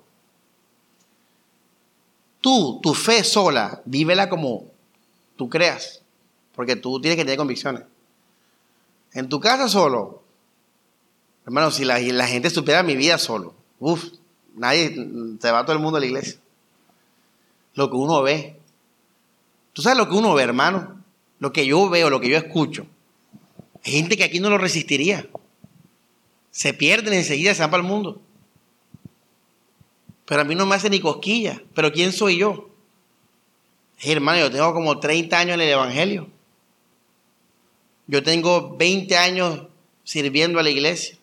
[2.40, 4.64] Tú, tu fe sola, vívela como
[5.36, 6.02] tú creas,
[6.54, 7.82] porque tú tienes que tener convicciones.
[9.12, 10.22] En tu casa solo,
[11.44, 14.04] hermano, si la, gente supiera mi vida solo, uff,
[14.54, 14.94] nadie,
[15.40, 16.38] se va todo el mundo a la iglesia.
[17.74, 18.55] Lo que uno ve,
[19.76, 21.04] Tú sabes lo que uno ve, hermano,
[21.38, 22.86] lo que yo veo, lo que yo escucho.
[23.84, 25.28] Hay gente que aquí no lo resistiría.
[26.50, 28.22] Se pierden enseguida, se van para el mundo.
[30.24, 31.62] Pero a mí no me hace ni cosquilla.
[31.74, 32.70] Pero ¿quién soy yo?
[34.02, 36.30] hermano, yo tengo como 30 años en el Evangelio.
[38.06, 39.66] Yo tengo 20 años
[40.04, 41.18] sirviendo a la iglesia.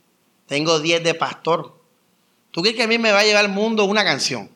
[0.45, 1.75] Tengo 10 de pastor.
[2.51, 4.51] ¿Tú crees que a mí me va a llevar al mundo una canción?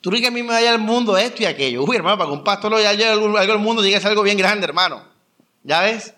[0.00, 1.84] Tú crees que a mí me vaya al mundo esto y aquello.
[1.84, 5.02] Uy, hermano, para que un pastor lo llegue al mundo, diga algo bien grande, hermano.
[5.64, 6.14] ¿Ya ves?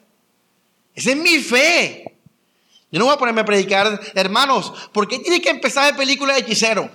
[0.94, 2.16] Esa es mi fe.
[2.90, 6.34] Yo no voy a ponerme a predicar, hermanos, ¿por qué tienes que empezar de película
[6.34, 6.90] de hechicero?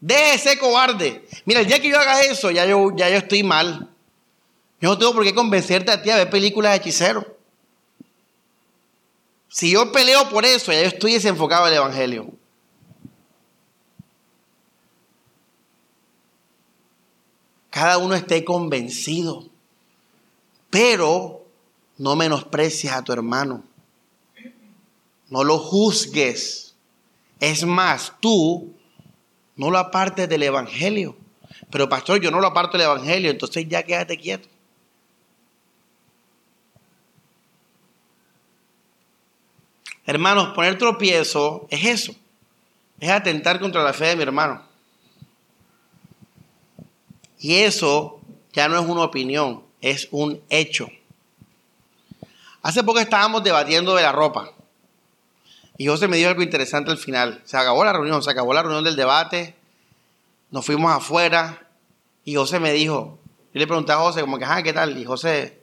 [0.00, 1.24] Deje ese cobarde.
[1.44, 3.88] Mira, el día que yo haga eso, ya yo, ya yo estoy mal.
[4.80, 7.36] Yo no tengo por qué convencerte a ti a ver películas de hechicero.
[9.48, 12.32] Si yo peleo por eso, ya yo estoy desenfocado del Evangelio.
[17.72, 19.48] Cada uno esté convencido.
[20.68, 21.46] Pero
[21.96, 23.64] no menosprecies a tu hermano.
[25.30, 26.76] No lo juzgues.
[27.40, 28.74] Es más, tú
[29.56, 31.16] no lo apartes del Evangelio.
[31.70, 34.48] Pero pastor, yo no lo aparto del Evangelio, entonces ya quédate quieto.
[40.04, 42.14] Hermanos, poner tropiezo es eso.
[43.00, 44.71] Es atentar contra la fe de mi hermano.
[47.42, 48.20] Y eso
[48.52, 50.86] ya no es una opinión, es un hecho.
[52.62, 54.52] Hace poco estábamos debatiendo de la ropa.
[55.76, 57.42] Y José me dijo algo interesante al final.
[57.44, 59.56] Se acabó la reunión, se acabó la reunión del debate.
[60.52, 61.66] Nos fuimos afuera.
[62.24, 63.18] Y José me dijo,
[63.52, 64.96] yo le pregunté a José, como que, ah, ¿qué tal?
[64.96, 65.58] Y José,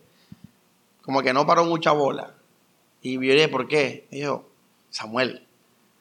[1.01, 2.33] como que no paró mucha bola.
[3.01, 4.05] Y yo le dije, ¿por qué?
[4.11, 4.49] Y dijo,
[4.89, 5.47] Samuel,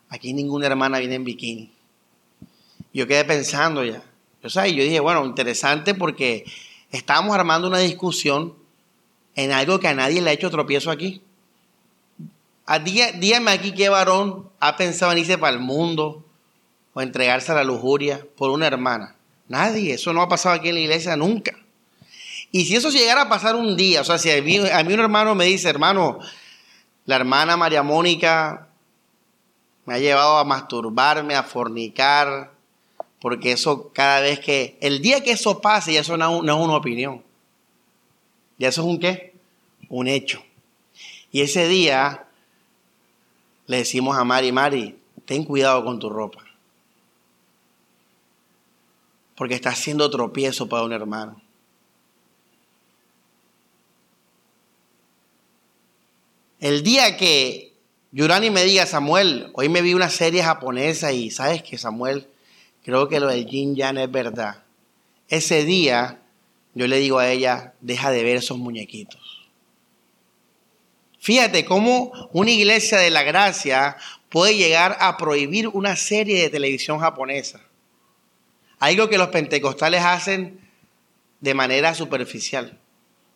[0.09, 1.72] aquí ninguna hermana viene en bikini.
[2.93, 4.03] Y yo quedé pensando ya.
[4.51, 6.45] Sea, y yo dije, bueno, interesante porque
[6.91, 8.55] estábamos armando una discusión
[9.35, 11.23] en algo que a nadie le ha hecho tropiezo aquí.
[13.19, 16.25] dígame aquí qué varón ha pensado en irse para el mundo
[16.93, 19.15] o entregarse a la lujuria por una hermana.
[19.49, 21.57] Nadie, eso no ha pasado aquí en la iglesia nunca.
[22.51, 24.93] Y si eso llegara a pasar un día, o sea, si a mí, a mí
[24.93, 26.19] un hermano me dice, hermano,
[27.05, 28.69] la hermana María Mónica
[29.87, 32.53] me ha llevado a masturbarme, a fornicar,
[33.21, 36.77] porque eso cada vez que, el día que eso pase, ya eso no, es una
[36.77, 37.23] opinión.
[38.59, 39.35] Ya eso es un qué?
[39.89, 40.43] Un hecho.
[41.33, 42.27] Y ese día
[43.66, 46.45] le decimos a Mari, Mari, ten cuidado con tu ropa.
[49.37, 51.41] Porque está haciendo tropiezo para un hermano.
[56.61, 57.73] El día que
[58.11, 62.27] Yurani me diga, Samuel, hoy me vi una serie japonesa y sabes que Samuel,
[62.89, 64.62] creo que lo del Jin Yan es verdad.
[65.28, 66.22] Ese día
[66.72, 69.47] yo le digo a ella, deja de ver esos muñequitos.
[71.18, 73.99] Fíjate cómo una iglesia de la gracia
[74.30, 77.61] puede llegar a prohibir una serie de televisión japonesa.
[78.78, 80.59] Algo que los pentecostales hacen
[81.41, 82.78] de manera superficial.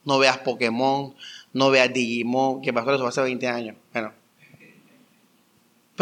[0.07, 1.15] No veas Pokémon,
[1.53, 3.77] no veas Digimon, que pasó eso hace 20 años.
[3.93, 4.22] Bueno.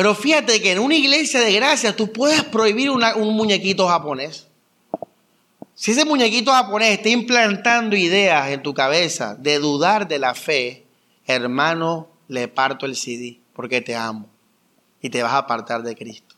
[0.00, 4.46] Pero fíjate que en una iglesia de gracia tú puedes prohibir un muñequito japonés.
[5.74, 10.86] Si ese muñequito japonés está implantando ideas en tu cabeza de dudar de la fe,
[11.26, 14.26] hermano, le parto el CD porque te amo
[15.02, 16.34] y te vas a apartar de Cristo.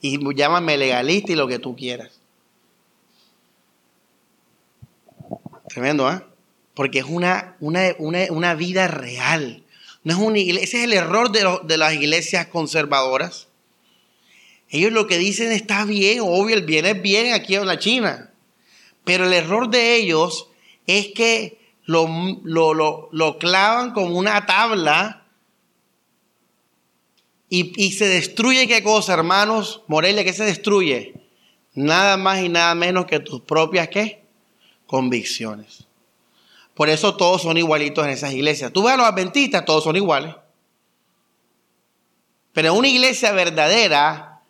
[0.00, 2.18] Y llámame legalista y lo que tú quieras.
[5.68, 6.22] Tremendo, ¿eh?
[6.72, 9.61] Porque es una, una, vida real.
[10.04, 10.64] No es una iglesia.
[10.64, 13.48] Ese es el error de, de las iglesias conservadoras.
[14.68, 18.32] Ellos lo que dicen está bien, obvio, el bien es bien aquí en la China.
[19.04, 20.48] Pero el error de ellos
[20.86, 25.26] es que lo, lo, clavan como una tabla
[27.48, 29.82] y, se destruye qué cosa, hermanos.
[29.86, 31.14] Morelia, ¿qué se destruye?
[31.74, 34.24] Nada más y nada menos que tus propias ¿qué?
[34.86, 35.86] convicciones.
[36.74, 38.72] Por eso todos son igualitos en esas iglesias.
[38.72, 40.34] Tú ves a los adventistas, todos son iguales.
[42.52, 44.40] Pero en una iglesia verdadera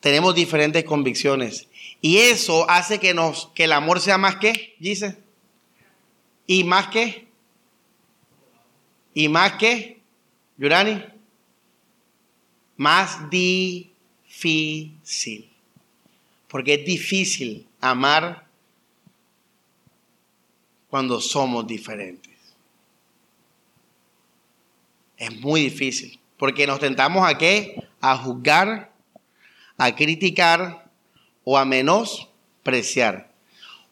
[0.00, 1.68] tenemos diferentes convicciones.
[2.00, 5.18] Y eso hace que, nos, que el amor sea más que, dice.
[6.46, 7.26] Y más que.
[9.14, 10.00] Y más que,
[10.58, 11.02] Yurani.
[12.76, 13.90] Más difícil.
[16.48, 18.45] Porque es difícil amar
[20.90, 22.34] cuando somos diferentes.
[25.16, 26.18] Es muy difícil.
[26.36, 27.82] Porque nos tentamos a qué?
[28.00, 28.92] A juzgar,
[29.78, 30.86] a criticar,
[31.48, 33.30] o a menospreciar.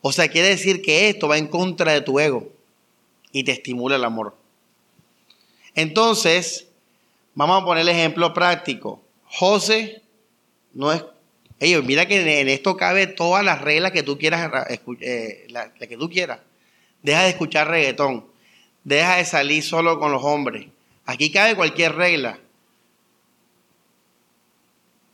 [0.03, 2.53] O sea, quiere decir que esto va en contra de tu ego
[3.33, 4.37] y te estimula el amor.
[5.77, 6.67] Entonces,
[7.35, 9.01] vamos a poner el ejemplo práctico.
[9.25, 10.03] José
[10.75, 11.03] no es...
[11.61, 14.69] Mira que en esto cabe todas las reglas que tú quieras,
[15.01, 16.41] eh, la, que tú quieras.
[17.05, 18.25] Deja de escuchar reggaetón.
[18.83, 20.67] Deja de salir solo con los hombres.
[21.05, 22.39] Aquí cabe cualquier regla.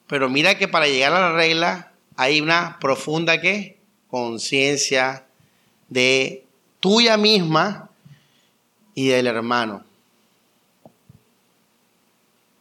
[0.07, 3.77] Pero mira que para llegar a la regla hay una profunda ¿qué?
[4.09, 5.27] conciencia
[5.89, 6.45] de
[6.79, 7.91] tuya misma
[8.95, 9.85] y del hermano.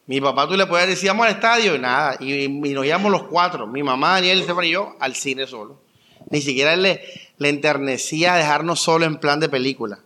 [0.08, 3.24] Mi papá tú le puedes decir, vamos al estadio y nada, y, nos íbamos los
[3.24, 5.80] cuatro, mi mamá, Daniel, Estefan y yo, al cine solo.
[6.32, 10.00] Ni siquiera él le, le enternecía dejarnos solo en plan de película.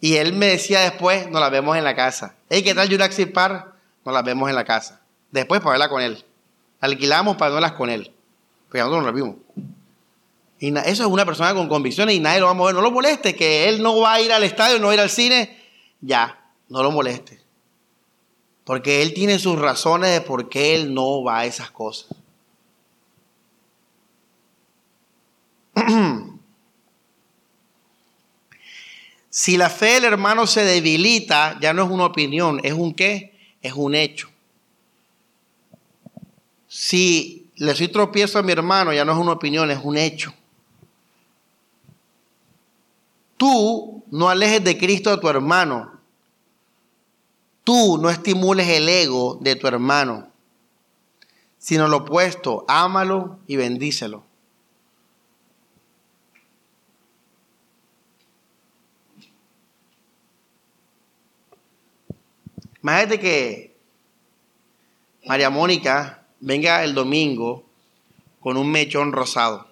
[0.00, 2.36] Y él me decía después, nos la vemos en la casa.
[2.48, 3.74] Hey, ¿qué tal Jurassic Park?
[4.04, 5.00] Nos la vemos en la casa.
[5.30, 6.24] Después para verla con él.
[6.80, 8.12] Alquilamos para verlas con él.
[8.70, 9.36] Pero nosotros no lo vimos.
[10.58, 12.74] Y eso es una persona con convicciones y nadie lo va a mover.
[12.74, 15.00] No lo moleste, que él no va a ir al estadio, no va a ir
[15.00, 15.60] al cine.
[16.00, 17.40] Ya, no lo moleste.
[18.64, 22.14] Porque él tiene sus razones de por qué él no va a esas cosas.
[29.34, 33.34] si la fe del hermano se debilita, ya no es una opinión, es un qué,
[33.62, 34.28] es un hecho.
[36.68, 40.34] Si le soy tropiezo a mi hermano, ya no es una opinión, es un hecho.
[43.38, 45.98] Tú no alejes de Cristo a tu hermano.
[47.64, 50.28] Tú no estimules el ego de tu hermano,
[51.56, 54.24] sino lo opuesto, ámalo y bendícelo.
[62.82, 63.76] Imagínate que
[65.24, 67.64] María Mónica venga el domingo
[68.40, 69.68] con un mechón rosado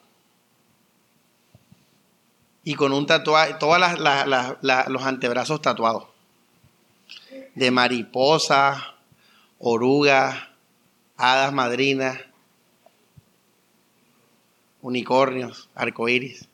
[2.62, 6.06] y con un tatuaje, todos los antebrazos tatuados,
[7.54, 8.94] de mariposa,
[9.58, 10.54] oruga,
[11.16, 12.20] hadas madrinas,
[14.82, 16.48] unicornios, arcoíris.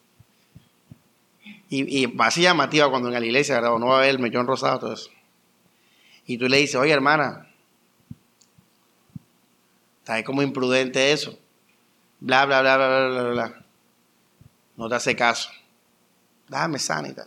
[1.68, 3.76] Y, y así llamativa cuando en la iglesia, ¿verdad?
[3.78, 5.11] No va a ver el mechón rosado, todo eso.
[6.26, 7.46] Y tú le dices, oye hermana,
[10.06, 11.36] Está como imprudente eso.
[12.20, 13.64] Bla, bla, bla, bla, bla, bla, bla.
[14.76, 15.50] No te hace caso.
[16.46, 17.26] Déjame sana y tal.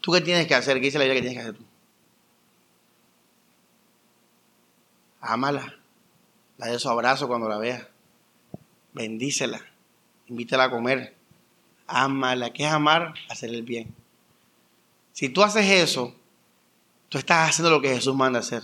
[0.00, 0.78] ¿Tú qué tienes que hacer?
[0.78, 1.64] ¿Qué dice la Biblia que tienes que hacer tú?
[5.20, 5.76] Ámala.
[6.58, 7.86] Dale su abrazo cuando la veas.
[8.92, 9.60] Bendícela.
[10.26, 11.14] Invítala a comer.
[11.86, 12.52] Ámala.
[12.52, 13.14] ¿Qué es amar?
[13.28, 13.94] Hacer el bien.
[15.12, 16.16] Si tú haces eso,
[17.12, 18.62] tú estás haciendo lo que Jesús manda hacer.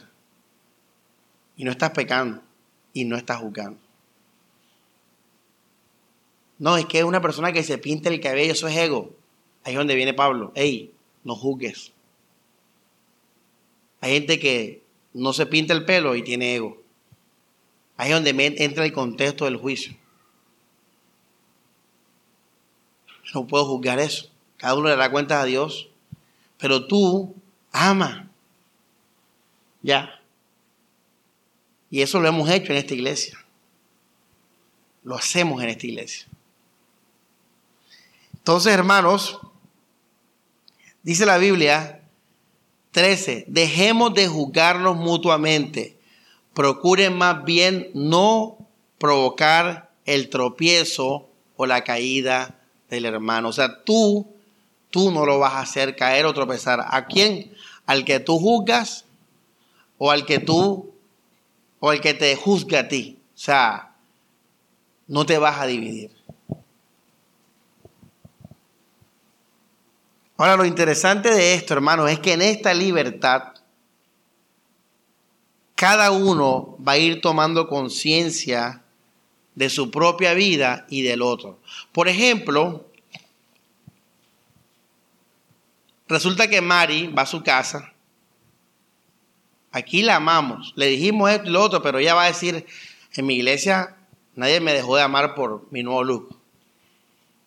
[1.54, 2.40] Y no estás pecando.
[2.94, 3.78] Y no estás juzgando.
[6.58, 9.14] No, es que una persona que se pinta el cabello, eso es ego.
[9.64, 10.50] Ahí es donde viene Pablo.
[10.54, 10.94] Ey,
[11.24, 11.92] no juzgues.
[14.00, 14.82] Hay gente que
[15.12, 16.80] no se pinta el pelo y tiene ego.
[17.98, 19.94] Ahí es donde entra el contexto del juicio.
[23.34, 24.30] No puedo juzgar eso.
[24.56, 25.90] Cada uno le da cuenta a Dios.
[26.56, 27.34] Pero tú
[27.72, 28.27] ama.
[29.82, 30.20] Ya.
[31.90, 33.38] Y eso lo hemos hecho en esta iglesia.
[35.04, 36.26] Lo hacemos en esta iglesia.
[38.34, 39.38] Entonces, hermanos,
[41.02, 42.02] dice la Biblia
[42.92, 45.98] 13, dejemos de juzgarnos mutuamente.
[46.54, 48.58] Procuren más bien no
[48.98, 52.58] provocar el tropiezo o la caída
[52.90, 53.48] del hermano.
[53.48, 54.26] O sea, tú,
[54.90, 56.84] tú no lo vas a hacer caer o tropezar.
[56.88, 57.52] ¿A quién?
[57.86, 59.04] Al que tú juzgas
[59.98, 60.94] o al que tú,
[61.80, 63.18] o al que te juzga a ti.
[63.34, 63.94] O sea,
[65.06, 66.10] no te vas a dividir.
[70.36, 73.54] Ahora, lo interesante de esto, hermano, es que en esta libertad,
[75.74, 78.84] cada uno va a ir tomando conciencia
[79.56, 81.58] de su propia vida y del otro.
[81.90, 82.86] Por ejemplo,
[86.06, 87.92] resulta que Mari va a su casa.
[89.72, 90.72] Aquí la amamos.
[90.76, 92.66] Le dijimos esto y lo otro, pero ella va a decir,
[93.14, 93.96] en mi iglesia
[94.34, 96.38] nadie me dejó de amar por mi nuevo look.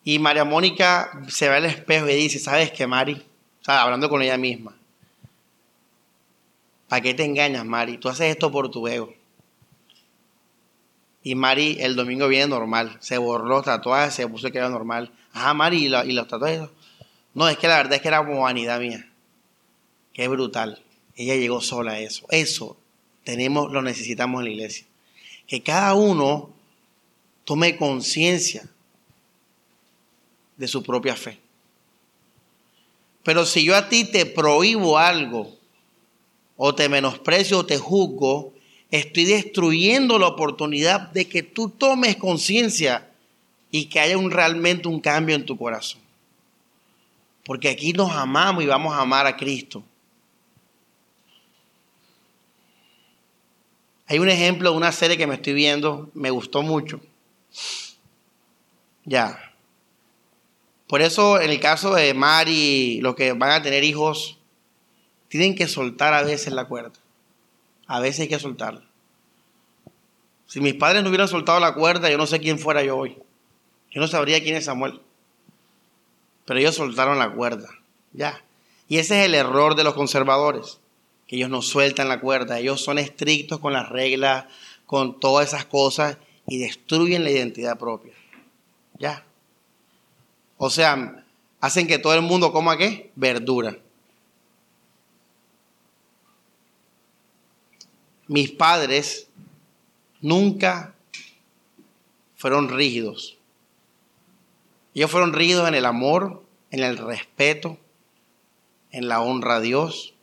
[0.04, 3.14] Y María Mónica se ve al espejo y dice, ¿sabes qué, Mari?
[3.62, 4.76] O sea, hablando con ella misma.
[6.88, 7.98] ¿Para qué te engañas, Mari?
[7.98, 9.14] Tú haces esto por tu ego.
[11.24, 12.98] Y Mari el domingo viene normal.
[13.00, 15.12] Se borró los tatuajes, se puso que era normal.
[15.34, 16.62] Ajá, Mari, ¿y, los tatuajes?
[17.34, 19.08] No, es que la verdad es que era como vanidad mía.
[20.14, 20.84] Qué brutal.
[21.16, 22.26] Ella llegó sola a eso.
[22.30, 22.78] Eso
[23.24, 24.86] tenemos, lo necesitamos en la iglesia.
[25.48, 26.50] Que cada uno
[27.46, 28.70] tome conciencia
[30.58, 31.40] de su propia fe.
[33.24, 35.58] Pero si yo a ti te prohíbo algo,
[36.64, 38.54] o te menosprecio o te juzgo,
[38.92, 43.10] estoy destruyendo la oportunidad de que tú tomes conciencia
[43.72, 46.02] y que haya un, realmente un cambio en tu corazón.
[47.44, 49.84] Porque aquí nos amamos y vamos a amar a Cristo.
[54.12, 57.00] Hay un ejemplo de una serie que me estoy viendo, me gustó mucho.
[59.06, 59.54] Ya.
[60.86, 64.38] Por eso en el caso de Mari, los que van a tener hijos,
[65.30, 66.92] tienen que soltar a veces la cuerda.
[67.88, 68.84] A veces hay que soltarla.
[70.46, 73.18] Si mis padres no hubieran soltado la cuerda, yo no sé quién fuera yo hoy.
[73.92, 75.00] Yo no sabría quién es Samuel.
[76.44, 77.70] Pero ellos soltaron la cuerda.
[78.12, 78.44] Ya.
[78.90, 80.81] Y ese es el error de los conservadores.
[81.32, 82.60] Que ellos no sueltan la cuerda.
[82.60, 84.48] Ellos son estrictos con las reglas,
[84.86, 88.12] con todas esas cosas y destruyen la identidad propia.
[89.00, 89.24] Ya.
[90.58, 91.24] O sea,
[91.62, 93.14] hacen que todo el mundo coma qué?
[93.16, 93.78] Verdura.
[98.28, 99.30] Mis padres
[100.20, 100.94] nunca
[102.36, 103.38] fueron rígidos.
[104.94, 107.78] Ellos fueron rígidos en el amor, en el respeto,
[108.92, 110.14] en la honra a Dios.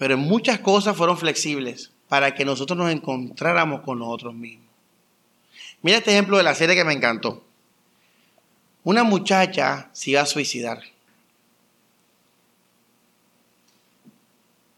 [0.00, 4.66] Pero muchas cosas fueron flexibles para que nosotros nos encontráramos con nosotros mismos.
[5.82, 7.44] Mira este ejemplo de la serie que me encantó.
[8.82, 10.80] Una muchacha se iba a suicidar.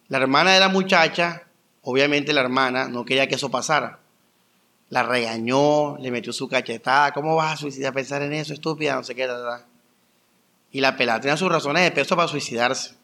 [0.08, 1.44] La hermana de la muchacha,
[1.82, 4.00] obviamente la hermana no quería que eso pasara.
[4.90, 7.12] La regañó, le metió su cachetada.
[7.12, 7.94] ¿Cómo vas a suicidar?
[7.94, 9.28] Pensar en eso, estúpida, no sé qué.
[10.72, 13.00] Y la pelada tenía sus razones de peso para suicidarse.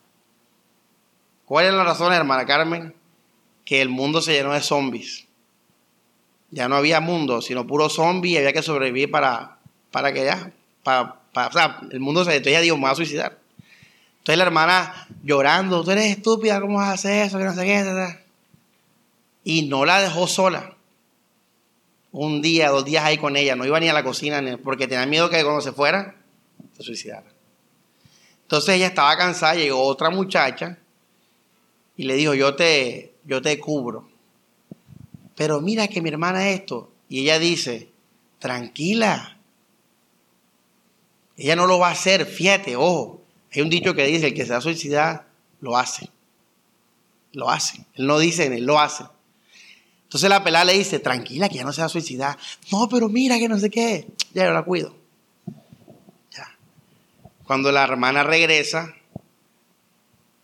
[1.49, 2.95] ¿Cuáles eran las razones, hermana Carmen?
[3.65, 5.27] Que el mundo se llenó de zombies.
[6.51, 9.57] Ya no había mundo, sino puro zombie y había que sobrevivir para,
[9.91, 10.53] para que ya,
[10.85, 12.33] o sea, el mundo se...
[12.33, 13.39] Entonces ella dijo, me va a suicidar.
[14.19, 17.39] Entonces la hermana llorando, tú eres estúpida, ¿cómo vas a hacer eso?
[17.39, 18.19] Que no sé qué.
[19.45, 20.75] Y no la dejó sola.
[22.13, 23.57] Un día, dos días ahí con ella.
[23.57, 26.15] No iba ni a la cocina porque tenía miedo que cuando se fuera,
[26.77, 27.25] se suicidara.
[28.43, 30.79] Entonces ella estaba cansada, llegó otra muchacha
[31.99, 34.09] y le dijo, yo te, yo te cubro.
[35.35, 36.93] Pero mira que mi hermana esto.
[37.09, 37.91] Y ella dice,
[38.39, 39.37] tranquila,
[41.37, 43.21] ella no lo va a hacer, fíjate, ojo,
[43.53, 45.27] Hay un dicho que dice, el que se da suicidar,
[45.61, 46.09] lo hace.
[47.33, 47.85] Lo hace.
[47.95, 49.05] Él no dice, él lo hace.
[50.05, 52.39] Entonces la pelada le dice, tranquila, que ya no se va a suicidar.
[52.71, 54.07] No, pero mira que no sé qué.
[54.35, 54.95] Ya yo la cuido.
[56.31, 56.57] Ya.
[57.45, 58.95] Cuando la hermana regresa,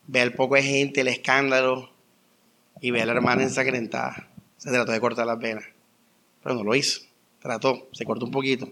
[0.07, 1.91] ve al poco de gente, el escándalo,
[2.81, 4.29] y ve a la hermana ensangrentada.
[4.59, 5.65] Se trató de cortar las venas.
[6.43, 7.01] Pero no lo hizo.
[7.41, 8.71] Trató, se cortó un poquito.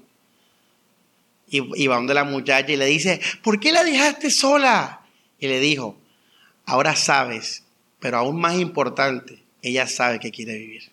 [1.48, 5.02] Y, y va donde la muchacha y le dice, ¿por qué la dejaste sola?
[5.38, 5.98] Y le dijo,
[6.64, 7.64] ahora sabes,
[8.00, 10.90] pero aún más importante, ella sabe que quiere vivir.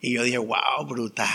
[0.00, 1.28] Y yo dije, wow, brutal.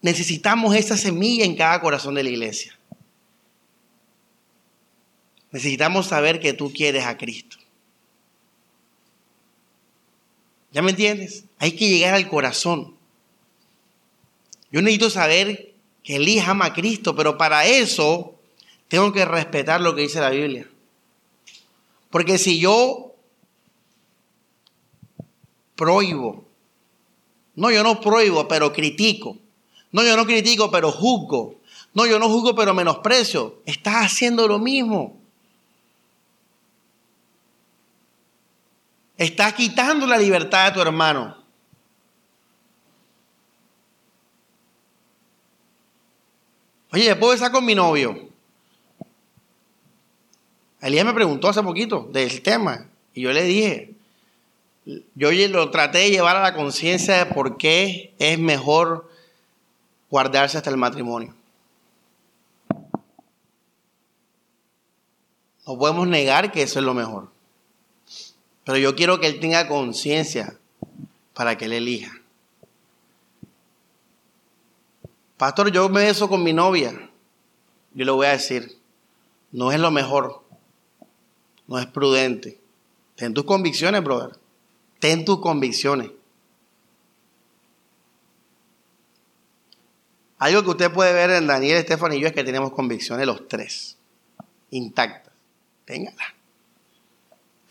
[0.00, 2.76] Necesitamos esa semilla en cada corazón de la iglesia.
[5.52, 7.58] Necesitamos saber que tú quieres a Cristo.
[10.72, 11.44] ¿Ya me entiendes?
[11.58, 12.94] Hay que llegar al corazón.
[14.70, 18.34] Yo necesito saber que Elí ama a Cristo, pero para eso
[18.88, 20.66] tengo que respetar lo que dice la Biblia.
[22.10, 23.14] Porque si yo
[25.76, 26.44] prohíbo,
[27.54, 29.36] no, yo no prohíbo, pero critico.
[29.92, 31.56] No, yo no critico, pero juzgo.
[31.92, 33.60] No, yo no juzgo, pero menosprecio.
[33.66, 35.21] Estás haciendo lo mismo.
[39.16, 41.36] Estás quitando la libertad de tu hermano.
[46.92, 48.28] Oye, ¿puedo estar con mi novio?
[50.80, 53.94] Elías me preguntó hace poquito del tema y yo le dije,
[55.14, 59.10] yo lo traté de llevar a la conciencia de por qué es mejor
[60.10, 61.34] guardarse hasta el matrimonio.
[65.66, 67.31] No podemos negar que eso es lo mejor.
[68.64, 70.58] Pero yo quiero que él tenga conciencia
[71.34, 72.12] para que él elija.
[75.36, 77.10] Pastor, yo me beso con mi novia.
[77.94, 78.78] Yo le voy a decir,
[79.50, 80.42] no es lo mejor,
[81.66, 82.60] no es prudente.
[83.16, 84.38] Ten tus convicciones, brother.
[85.00, 86.10] Ten tus convicciones.
[90.38, 93.46] Algo que usted puede ver en Daniel, Estefan y yo es que tenemos convicciones los
[93.46, 93.96] tres,
[94.70, 95.32] intactas.
[95.84, 96.34] Téngala.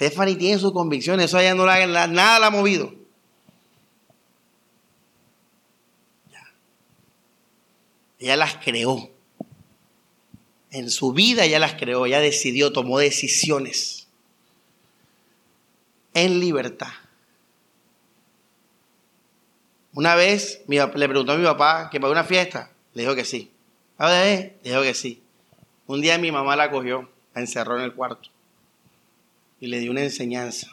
[0.02, 2.91] Stephanie tiene sus convicciones, eso allá no la, nada la ha movido.
[8.18, 9.11] Ella las creó.
[10.72, 14.07] En su vida ella las creó, ella decidió, tomó decisiones
[16.15, 16.94] en libertad.
[19.94, 23.52] Una vez le preguntó a mi papá que para una fiesta, le dijo que sí.
[23.99, 25.22] A ver, le dijo que sí.
[25.86, 28.32] Un día mi mamá la cogió, la encerró en el cuarto
[29.62, 30.68] y le dio una enseñanza.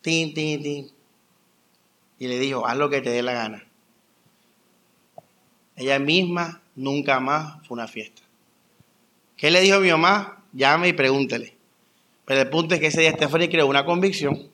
[0.00, 0.90] Tin, tin, tin.
[2.18, 3.66] Y le dijo, haz lo que te dé la gana.
[5.76, 8.22] Ella misma nunca más fue una fiesta.
[9.36, 10.44] ¿Qué le dijo mi mamá?
[10.52, 11.54] Llame y pregúntele.
[12.24, 14.48] Pero el punto es que ese día Stephanie creó una convicción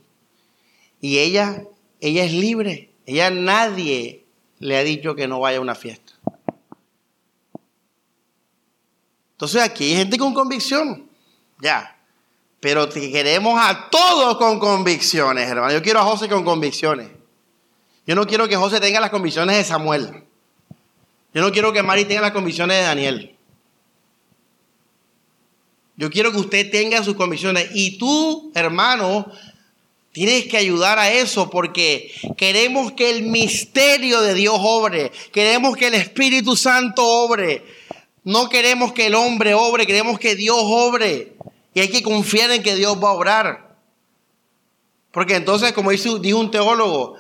[1.01, 1.65] y ella,
[2.01, 2.91] ella es libre.
[3.05, 4.25] Ella nadie
[4.59, 6.15] le ha dicho que no vaya a una fiesta.
[9.33, 11.11] Entonces aquí hay gente con convicción.
[11.61, 11.94] Ya
[12.65, 15.71] pero queremos a todos con convicciones, hermano.
[15.71, 17.11] Yo quiero a José con convicciones.
[18.07, 20.25] Yo no quiero que José tenga las convicciones de Samuel.
[21.35, 23.37] Yo no quiero que Mari tenga las convicciones de Daniel.
[25.99, 27.69] Yo quiero que usted tenga sus convicciones.
[27.75, 29.31] Y tú, hermano,
[30.13, 35.13] tienes que ayudar a eso porque queremos que el misterio de Dios obre.
[35.35, 37.63] Queremos que el Espíritu Santo obre.
[38.23, 41.35] No queremos que el hombre obre, queremos que Dios obre.
[41.75, 43.77] Y hay que confiar en que Dios va a obrar.
[45.11, 47.17] Porque entonces, como dijo un teólogo,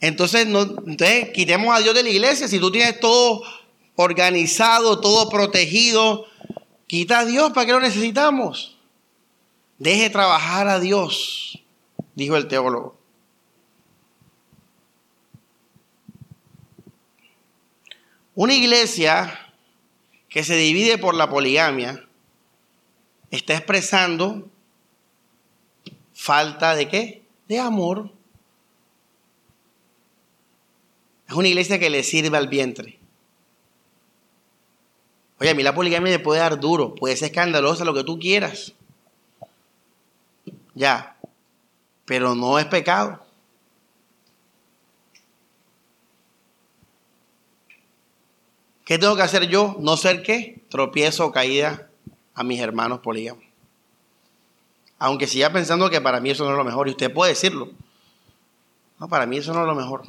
[0.00, 2.48] entonces, no, entonces quitemos a Dios de la iglesia.
[2.48, 3.42] Si tú tienes todo
[3.96, 6.26] organizado, todo protegido,
[6.86, 8.76] quita a Dios, ¿para qué lo necesitamos?
[9.78, 11.62] Deje trabajar a Dios,
[12.14, 12.96] dijo el teólogo.
[18.34, 19.40] Una iglesia
[20.28, 22.05] que se divide por la poligamia
[23.36, 24.48] está expresando
[26.14, 27.22] falta de qué?
[27.48, 28.10] De amor.
[31.28, 32.98] Es una iglesia que le sirve al vientre.
[35.38, 38.18] Oye, a mí la poligamia me puede dar duro, puede ser escandalosa, lo que tú
[38.18, 38.72] quieras.
[40.74, 41.16] Ya,
[42.04, 43.22] pero no es pecado.
[48.84, 49.76] ¿Qué tengo que hacer yo?
[49.80, 50.62] No ser qué?
[50.70, 51.85] Tropiezo o caída
[52.36, 53.42] a mis hermanos polígamos.
[54.98, 57.70] Aunque siga pensando que para mí eso no es lo mejor, y usted puede decirlo.
[59.00, 60.04] No, para mí eso no es lo mejor.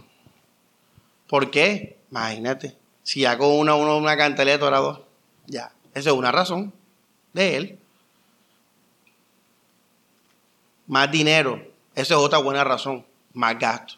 [1.27, 1.97] ¿Por qué?
[2.11, 5.01] Imagínate, Si ya con una, uno, una canteleta ahora dos,
[5.45, 5.71] ya.
[5.93, 6.73] Esa es una razón
[7.33, 7.79] de él.
[10.85, 11.61] Más dinero,
[11.95, 13.05] esa es otra buena razón.
[13.33, 13.95] Más gasto.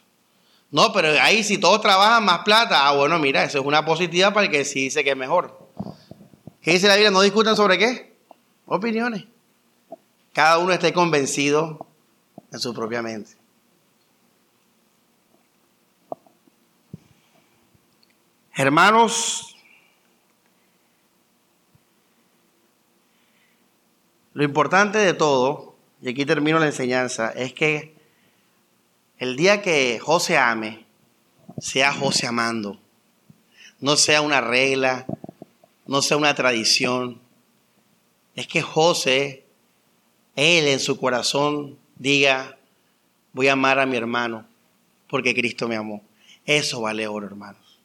[0.72, 4.32] No, pero ahí si todos trabajan más plata, ah, bueno, mira, eso es una positiva
[4.32, 5.68] para el que sí dice que es mejor.
[6.62, 7.12] ¿Qué dice la Biblia?
[7.12, 8.09] No discutan sobre qué?
[8.72, 9.26] Opiniones.
[10.32, 11.88] Cada uno esté convencido
[12.52, 13.32] en su propia mente.
[18.54, 19.56] Hermanos,
[24.34, 27.96] lo importante de todo, y aquí termino la enseñanza, es que
[29.18, 30.86] el día que José ame,
[31.58, 32.80] sea José amando,
[33.80, 35.08] no sea una regla,
[35.88, 37.20] no sea una tradición,
[38.36, 39.46] es que José,
[40.36, 42.58] él en su corazón diga,
[43.34, 44.46] voy a amar a mi hermano
[45.08, 46.04] porque Cristo me amó.
[46.46, 47.80] Eso vale oro, hermanos.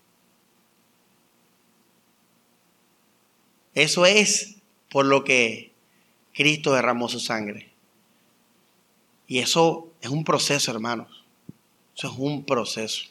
[3.75, 4.57] Eso es
[4.91, 5.73] por lo que
[6.33, 7.73] Cristo derramó su sangre.
[9.27, 11.25] Y eso es un proceso, hermanos.
[11.97, 13.07] Eso es un proceso.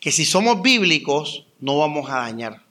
[0.00, 2.64] Que si somos bíblicos, no vamos a dañar.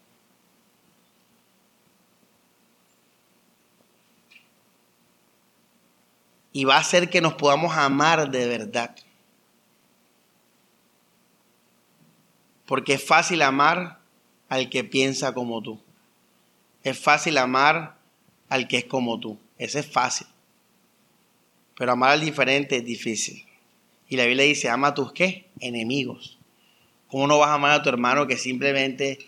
[6.52, 8.96] Y va a hacer que nos podamos amar de verdad.
[12.66, 14.00] Porque es fácil amar
[14.48, 15.80] al que piensa como tú.
[16.84, 17.98] Es fácil amar
[18.50, 19.38] al que es como tú.
[19.58, 20.28] Ese es fácil.
[21.78, 23.46] Pero amar al diferente es difícil.
[24.08, 25.48] Y la Biblia dice, ama a tus qué?
[25.60, 26.40] Enemigos.
[27.08, 29.20] ¿Cómo no vas a amar a tu hermano que simplemente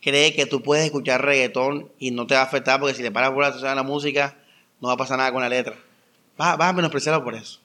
[0.00, 3.12] cree que tú puedes escuchar reggaetón y no te va a afectar porque si le
[3.12, 4.36] paras por la la música,
[4.82, 5.76] no va a pasar nada con la letra?
[6.36, 7.60] Vas, a menospreciarlo por eso.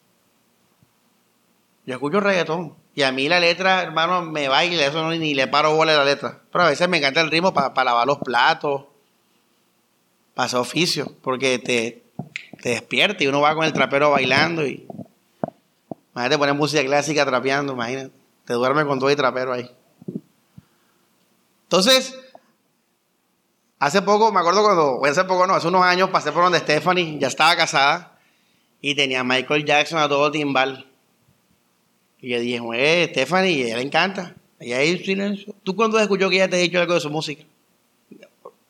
[1.86, 5.48] Yo escucho reggaetón y a mí la letra, hermano, me baila, eso no, ni le
[5.48, 6.40] paro bola a la letra.
[6.52, 8.84] Pero a veces me encanta el ritmo para lavar los platos,
[10.36, 12.04] para hacer oficio, porque te,
[12.62, 14.86] te despierta y uno va con el trapero bailando y.
[16.14, 18.12] Imagínate poner música clásica trapeando, imagínate.
[18.46, 19.70] Te duerme con todo el trapero ahí.
[21.64, 22.18] Entonces,
[23.80, 27.18] hace poco, me acuerdo cuando, hace poco no, hace unos años pasé por donde Stephanie
[27.20, 28.18] ya estaba casada
[28.82, 30.86] y tenía Michael Jackson a todo timbal.
[32.20, 34.36] Y yo dije, eh, Stephanie, y ella le encanta.
[34.60, 35.54] Ella hay silencio.
[35.64, 37.44] ¿Tú cuándo escuchó que ella te ha dicho algo de su música?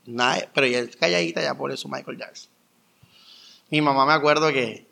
[0.06, 2.50] Nada, pero ella calladita ya por eso Michael Jackson.
[3.70, 4.86] Mi mamá me acuerdo que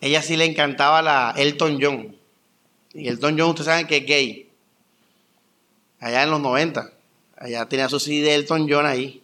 [0.00, 2.16] ella sí le encantaba la Elton John.
[2.92, 4.50] Y Elton John, ustedes saben que es gay.
[6.00, 6.92] Allá en los 90.
[7.36, 9.22] Allá tenía su CD Elton John ahí.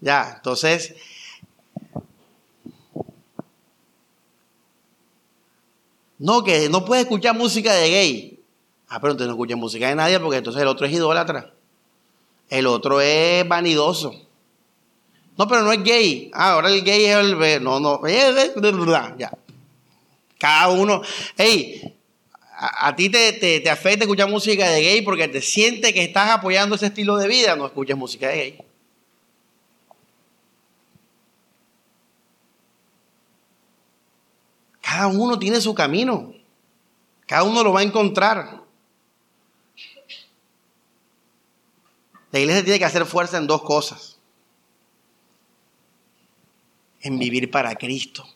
[0.00, 0.94] Ya, entonces
[6.24, 8.40] No, que no puede escuchar música de gay.
[8.88, 11.52] Ah, pero entonces no escucha música de nadie porque entonces el otro es idólatra.
[12.48, 14.14] El otro es vanidoso.
[15.36, 16.30] No, pero no es gay.
[16.32, 17.62] Ah, ahora el gay es el...
[17.62, 18.00] No, no.
[19.18, 19.32] Ya.
[20.44, 21.00] Cada uno...
[21.38, 21.96] Hey,
[22.54, 26.76] a, ti te, te, afecta escuchar música de gay porque te sientes que estás apoyando
[26.76, 27.56] ese estilo de vida.
[27.56, 28.58] No escuches música de gay.
[34.82, 36.34] Cada uno tiene su camino.
[37.24, 38.64] Cada uno lo va a encontrar.
[42.32, 44.18] La iglesia tiene que hacer fuerza en dos cosas.
[47.00, 48.33] En vivir para Cristo.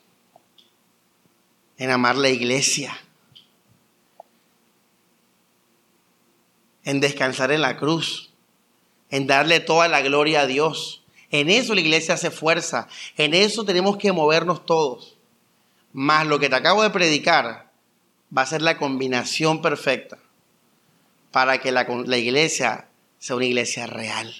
[1.78, 2.98] En amar la iglesia.
[6.84, 8.30] En descansar en la cruz.
[9.10, 11.02] En darle toda la gloria a Dios.
[11.30, 12.88] En eso la iglesia hace fuerza.
[13.16, 15.18] En eso tenemos que movernos todos
[15.92, 17.70] más lo que te acabo de predicar,
[18.36, 20.18] va a ser la combinación perfecta
[21.30, 21.86] para que la,
[22.16, 22.88] iglesia
[23.18, 24.34] sea una iglesia real.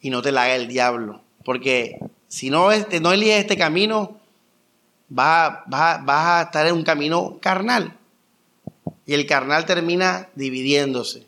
[0.00, 1.22] Y no te la haga el diablo.
[1.44, 1.98] Porque
[2.28, 2.68] si no,
[3.00, 4.20] no eliges este camino,
[5.08, 7.96] vas, a estar en un camino carnal.
[9.06, 11.26] Y el carnal termina dividiéndose.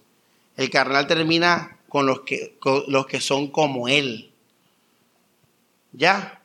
[0.56, 4.32] El carnal termina con los que, con los que son como él.
[5.92, 6.40] ¿Ya?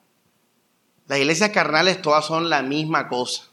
[1.07, 3.43] Las iglesias carnales todas son la misma cosa.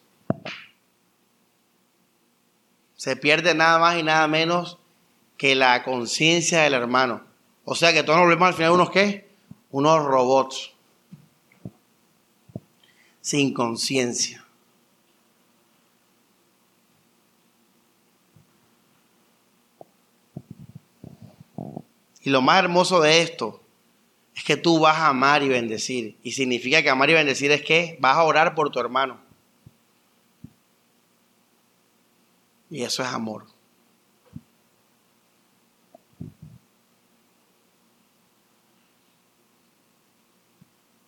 [2.96, 4.78] Se pierde nada más y nada menos
[5.36, 7.22] que la conciencia del hermano.
[7.64, 9.28] O sea que todos nos volvemos al final unos qué?
[9.70, 10.72] Unos robots.
[13.28, 14.42] Sin conciencia.
[22.22, 23.60] Y lo más hermoso de esto
[24.34, 26.16] es que tú vas a amar y bendecir.
[26.22, 29.20] Y significa que amar y bendecir es que vas a orar por tu hermano.
[32.70, 33.44] Y eso es amor.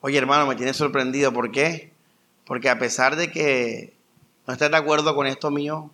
[0.03, 1.33] Oye, hermano, me tienes sorprendido.
[1.33, 1.90] ¿Por qué?
[2.51, 3.95] Porque a pesar de que
[4.45, 5.89] no estés de acuerdo con esto mío,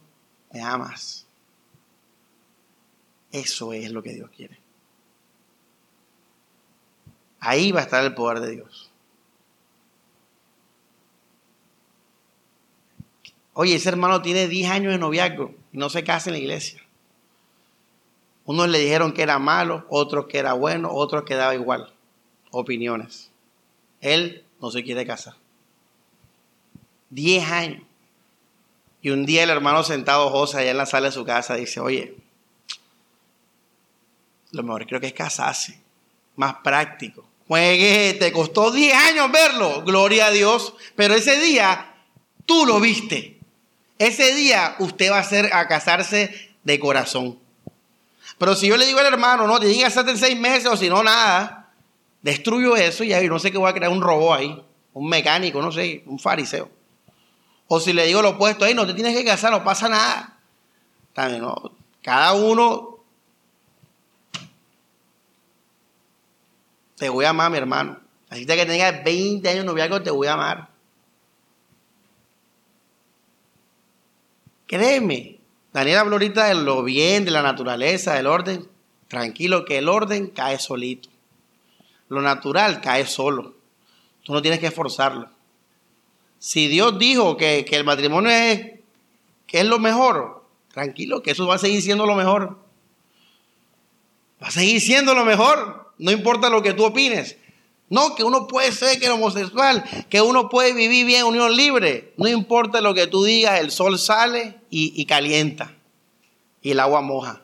[0.50, 1.26] me amas.
[3.30, 4.58] Eso es lo que Dios quiere.
[7.40, 8.90] Ahí va a estar el poder de Dios.
[13.52, 16.80] Oye, ese hermano tiene 10 años de noviazgo y no se casa en la iglesia.
[18.46, 21.92] Unos le dijeron que era malo, otros que era bueno, otros que daba igual.
[22.50, 23.30] Opiniones.
[24.00, 25.34] Él no se quiere casar.
[27.16, 27.82] 10 años.
[29.00, 31.80] Y un día el hermano sentado José allá en la sala de su casa dice,
[31.80, 32.14] oye,
[34.50, 35.80] lo mejor creo que es casarse,
[36.36, 37.24] más práctico.
[37.48, 41.94] Juegue, te costó 10 años verlo, gloria a Dios, pero ese día
[42.44, 43.38] tú lo viste.
[43.98, 47.38] Ese día usted va a, ser, a casarse de corazón.
[48.36, 50.76] Pero si yo le digo al hermano, no, te diga hasta en seis meses o
[50.76, 51.72] si no, nada,
[52.20, 54.62] destruyo eso y ahí no sé qué voy a crear un robot ahí,
[54.92, 56.75] un mecánico, no sé, un fariseo.
[57.68, 60.38] O si le digo lo opuesto, ahí no te tienes que casar, no pasa nada.
[61.12, 61.72] También, ¿no?
[62.02, 62.98] Cada uno
[66.96, 67.98] te voy a amar, mi hermano.
[68.30, 70.68] Así que tengas 20 años de noviazgo, te voy a amar.
[74.66, 75.38] Créeme.
[75.72, 78.68] Daniel habló ahorita de lo bien, de la naturaleza, del orden.
[79.08, 81.08] Tranquilo, que el orden cae solito.
[82.08, 83.54] Lo natural cae solo.
[84.24, 85.28] Tú no tienes que esforzarlo.
[86.46, 88.78] Si Dios dijo que, el matrimonio es,
[89.48, 92.56] que es lo mejor, tranquilo, que eso va a seguir siendo lo mejor.
[94.40, 95.92] Va a seguir siendo lo mejor.
[95.98, 97.36] No importa lo que tú opines.
[97.88, 102.14] No, que uno puede ser que homosexual, que uno puede vivir bien en unión libre.
[102.16, 105.74] No importa lo que tú digas, el sol sale y, y calienta.
[106.62, 107.42] Y el agua moja.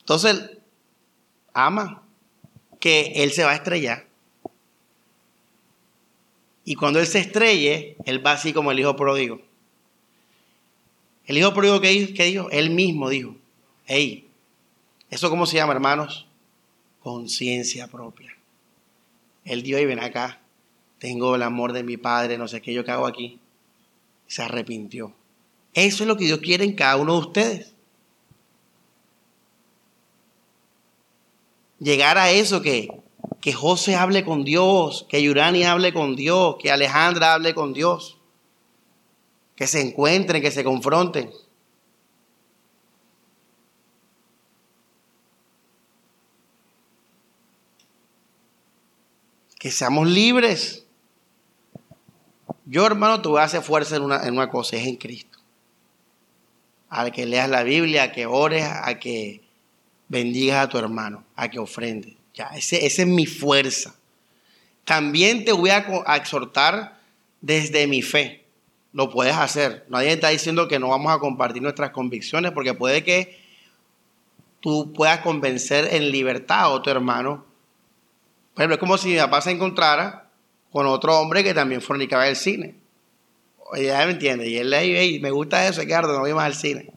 [0.00, 0.58] Entonces,
[1.52, 2.02] ama
[2.80, 4.07] que él se va a estrellar.
[6.68, 9.40] Y cuando él se estrelle, él va así como el hijo pródigo.
[11.24, 13.34] El hijo pródigo que, dijo, él mismo dijo,
[13.86, 14.28] hey,
[15.08, 16.26] ¿eso cómo se llama, hermanos?
[17.00, 18.36] Conciencia propia.
[19.46, 20.42] Él dio y ven acá,
[20.98, 23.38] tengo el amor de mi padre, no sé qué yo hago aquí.
[24.26, 25.14] Se arrepintió.
[25.72, 27.74] Eso es lo que Dios quiere en cada uno de ustedes.
[31.78, 32.97] Llegar a eso que
[33.40, 38.18] que José hable con Dios, que Yurani hable con Dios, que Alejandra hable con Dios,
[39.54, 41.30] que se encuentren, que se confronten.
[49.58, 50.84] Que seamos libres.
[52.64, 55.38] Yo, hermano, a hacer fuerza en una, en una cosa, es en Cristo.
[56.90, 59.42] A que leas la Biblia, a que ores, a que
[60.08, 62.17] bendigas a tu hermano, a que ofrendes.
[62.38, 63.96] Ya, esa es mi fuerza.
[64.84, 65.84] También te voy a,
[66.14, 66.96] exhortar
[67.40, 68.44] desde mi fe.
[68.92, 69.84] Lo puedes hacer.
[69.88, 73.42] Nadie está diciendo que no vamos a compartir nuestras convicciones porque puede que
[74.60, 77.44] tú puedas convencer en libertad a otro hermano.
[78.54, 80.30] Por ejemplo, es como si mi papá se encontrara
[80.70, 82.76] con otro hombre que también fornicaba el cine.
[83.74, 84.48] Ya me entiende.
[84.48, 86.88] Y él le dice, me gusta eso, Ricardo, no voy más al cine.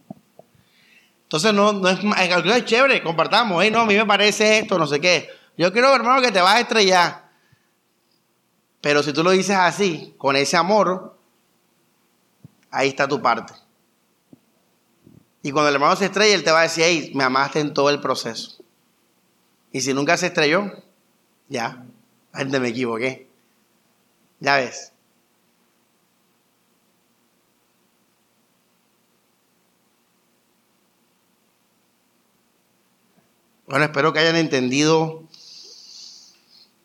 [1.31, 5.29] Entonces no, no es, chévere, compartamos, no, a mí me parece esto, no sé qué.
[5.57, 7.29] Yo quiero, hermano, que te vas a estrellar.
[8.81, 11.17] Pero si tú lo dices así, con ese amor,
[12.69, 13.53] ahí está tu parte.
[15.41, 17.73] Y cuando el hermano se estrella, él te va a decir, hey, me amaste en
[17.73, 18.61] todo el proceso.
[19.71, 20.83] Y si nunca se estrelló,
[21.47, 21.85] ya,
[22.33, 23.29] gente me equivoqué.
[24.41, 24.90] Ya ves.
[33.71, 35.23] Bueno, espero que hayan entendido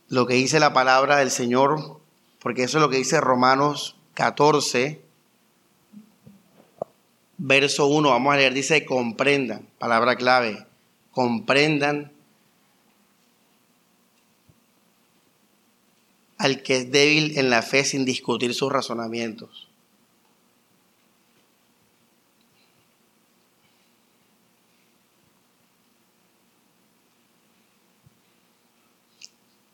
[0.09, 1.99] lo que dice la palabra del Señor,
[2.39, 5.03] porque eso es lo que dice Romanos 14,
[7.39, 8.09] verso 1.
[8.09, 10.65] Vamos a leer, dice, comprendan, palabra clave,
[11.11, 12.13] comprendan
[16.39, 19.66] al que es débil en la fe sin discutir sus razonamientos.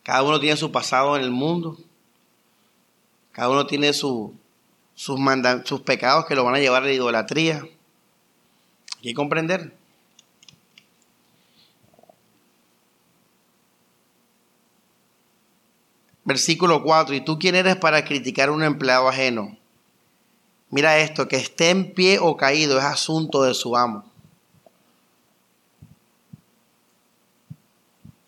[0.03, 1.77] Cada uno tiene su pasado en el mundo.
[3.31, 4.31] Cada uno tiene sus,
[4.95, 7.63] sus pecados que lo van a llevar a la idolatría.
[8.97, 9.73] Hay que comprender.
[16.25, 17.15] Versículo 4.
[17.15, 19.57] ¿Y tú quién eres para criticar a un empleado ajeno?
[20.69, 24.03] Mira esto, que esté en pie o caído es asunto de su amo.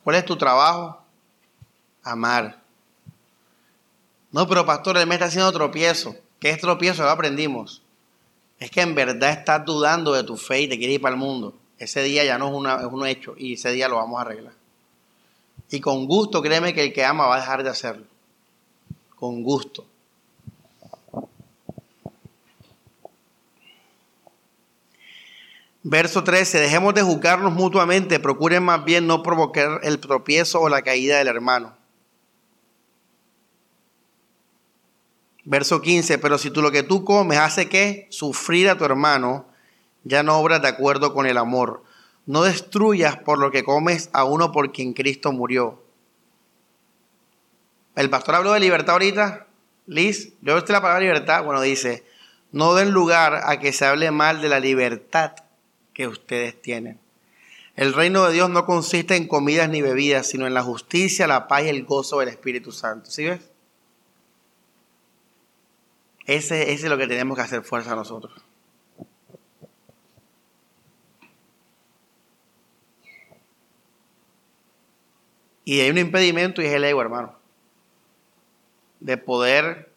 [0.03, 1.04] ¿Cuál es tu trabajo?
[2.05, 2.61] Amar.
[4.31, 6.15] No, pero pastor, él me está haciendo tropiezo.
[6.39, 7.03] ¿Qué es tropiezo?
[7.03, 7.81] Lo aprendimos.
[8.59, 11.19] Es que en verdad estás dudando de tu fe y te quieres ir para el
[11.19, 11.55] mundo.
[11.77, 14.21] Ese día ya no es, una, es un hecho y ese día lo vamos a
[14.21, 14.53] arreglar.
[15.71, 18.05] Y con gusto, créeme que el que ama va a dejar de hacerlo.
[19.15, 19.85] Con gusto.
[25.81, 30.81] Verso 13, dejemos de juzgarnos mutuamente, procuren más bien no provocar el tropiezo o la
[30.81, 31.75] caída del hermano.
[35.45, 39.45] Verso 15, pero si tú lo que tú comes hace que sufrir a tu hermano,
[40.03, 41.83] ya no obras de acuerdo con el amor.
[42.25, 45.83] No destruyas por lo que comes a uno por quien Cristo murió.
[47.95, 49.45] El pastor habló de libertad ahorita.
[49.85, 51.43] Liz, ¿veo usted la palabra libertad?
[51.43, 52.03] Bueno, dice,
[52.51, 55.33] no den lugar a que se hable mal de la libertad
[55.93, 56.99] que ustedes tienen.
[57.75, 61.47] El reino de Dios no consiste en comidas ni bebidas, sino en la justicia, la
[61.47, 63.11] paz y el gozo del Espíritu Santo.
[63.11, 63.41] ¿Sí ves?
[66.25, 68.43] Ese, ese es lo que tenemos que hacer fuerza nosotros.
[75.65, 77.35] Y hay un impedimento y es el ego, hermano.
[78.99, 79.91] De poder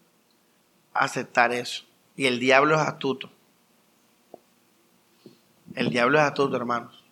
[0.95, 1.85] aceptar eso.
[2.17, 3.31] Y el diablo es astuto.
[5.75, 7.05] El diablo es astuto, hermanos.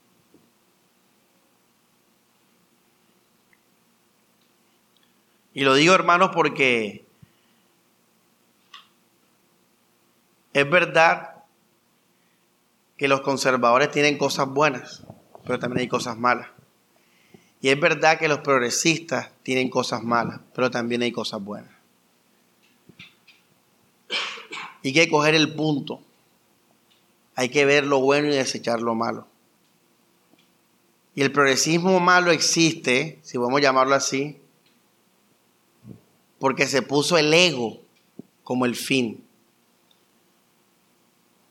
[5.53, 7.06] Y lo digo, hermanos, porque
[10.57, 11.35] es verdad
[12.97, 15.03] que los conservadores tienen cosas buenas,
[15.45, 16.49] pero también hay cosas malas.
[17.61, 21.71] Y es verdad que los progresistas tienen cosas malas, pero también hay cosas buenas.
[24.81, 26.01] Y que coger el punto.
[27.35, 29.27] Hay que ver lo bueno y desechar lo malo.
[31.15, 34.39] Y el progresismo malo existe, si podemos llamarlo así,
[36.39, 37.79] porque se puso el ego
[38.43, 39.26] como el fin.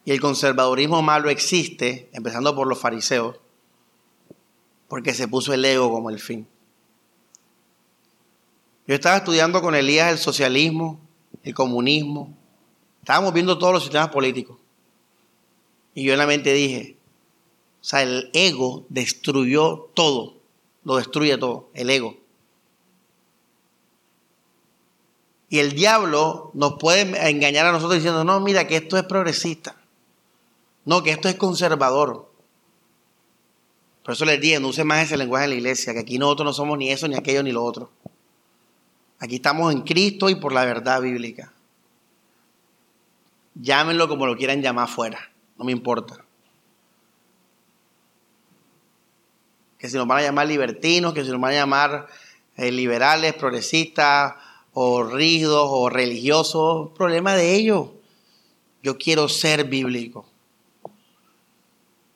[0.06, 3.38] Y el conservadurismo malo existe, empezando por los fariseos,
[4.88, 6.48] porque se puso el ego como el fin.
[8.88, 11.00] Yo estaba estudiando con Elías el socialismo,
[11.44, 12.38] el comunismo,
[13.02, 14.58] estábamos viendo todos los sistemas políticos.
[15.96, 16.98] Y yo en la mente dije,
[17.82, 20.36] o sea, el ego destruyó todo,
[20.84, 22.18] lo destruye todo, el ego.
[25.50, 29.76] Y el diablo nos puede engañar a nosotros diciendo, no, mira que esto es progresista,
[30.86, 32.32] no, que esto es conservador.
[34.04, 36.46] Por eso les dije, no use más ese lenguaje en la iglesia, que aquí nosotros
[36.46, 37.92] no somos ni eso, ni aquello, ni lo otro.
[39.20, 41.52] Aquí estamos en Cristo y por la verdad bíblica.
[43.56, 46.24] Llámenlo como lo quieran llamar afuera no me importa.
[49.78, 52.08] Que si nos van a llamar libertinos, que si nos van a llamar
[52.58, 54.36] eh, liberales, progresistas,
[54.74, 57.90] o rígidos, o religiosos, problema de ellos.
[58.84, 60.26] Yo quiero ser bíblico.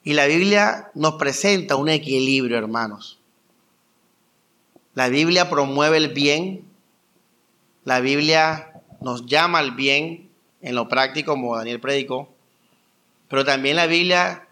[0.02, 3.18] Y la Biblia nos presenta un equilibrio, hermanos.
[4.94, 6.64] La Biblia promueve el bien,
[7.84, 10.28] la Biblia nos llama al bien
[10.62, 12.28] en lo práctico, como Daniel predicó,
[13.28, 14.48] pero también la Biblia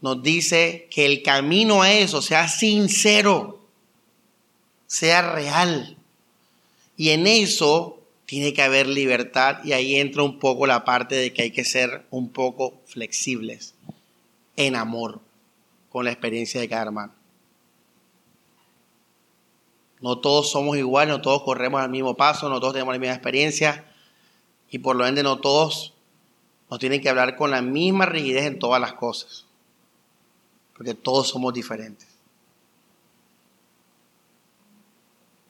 [0.00, 3.60] nos dice que el camino a eso sea sincero,
[4.86, 5.96] sea real.
[6.96, 11.32] Y en eso tiene que haber libertad y ahí entra un poco la parte de
[11.32, 13.74] que hay que ser un poco flexibles
[14.66, 15.20] en amor
[15.90, 17.12] con la experiencia de cada hermano.
[20.00, 23.14] No todos somos iguales, no todos corremos al mismo paso, no todos tenemos la misma
[23.14, 23.84] experiencia
[24.70, 25.94] y por lo ende no todos
[26.70, 29.46] nos tienen que hablar con la misma rigidez en todas las cosas,
[30.76, 32.08] porque todos somos diferentes.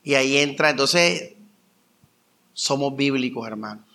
[0.02, 1.34] Y ahí entra, entonces,
[2.54, 3.89] somos bíblicos, hermanos.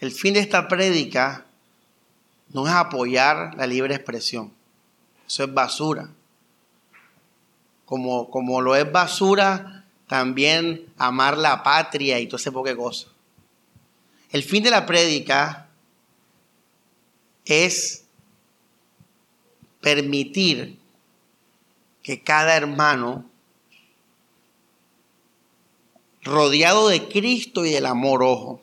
[0.00, 1.46] El fin de esta prédica
[2.48, 4.52] no es apoyar la libre expresión.
[5.26, 6.08] Eso es basura.
[7.84, 13.12] Como, como lo es basura también amar la patria y todo ese poco de.
[14.30, 15.68] El fin de la prédica
[17.44, 18.04] es
[19.80, 20.78] permitir
[22.02, 23.24] que cada hermano,
[26.22, 28.62] rodeado de Cristo y del amor, ojo,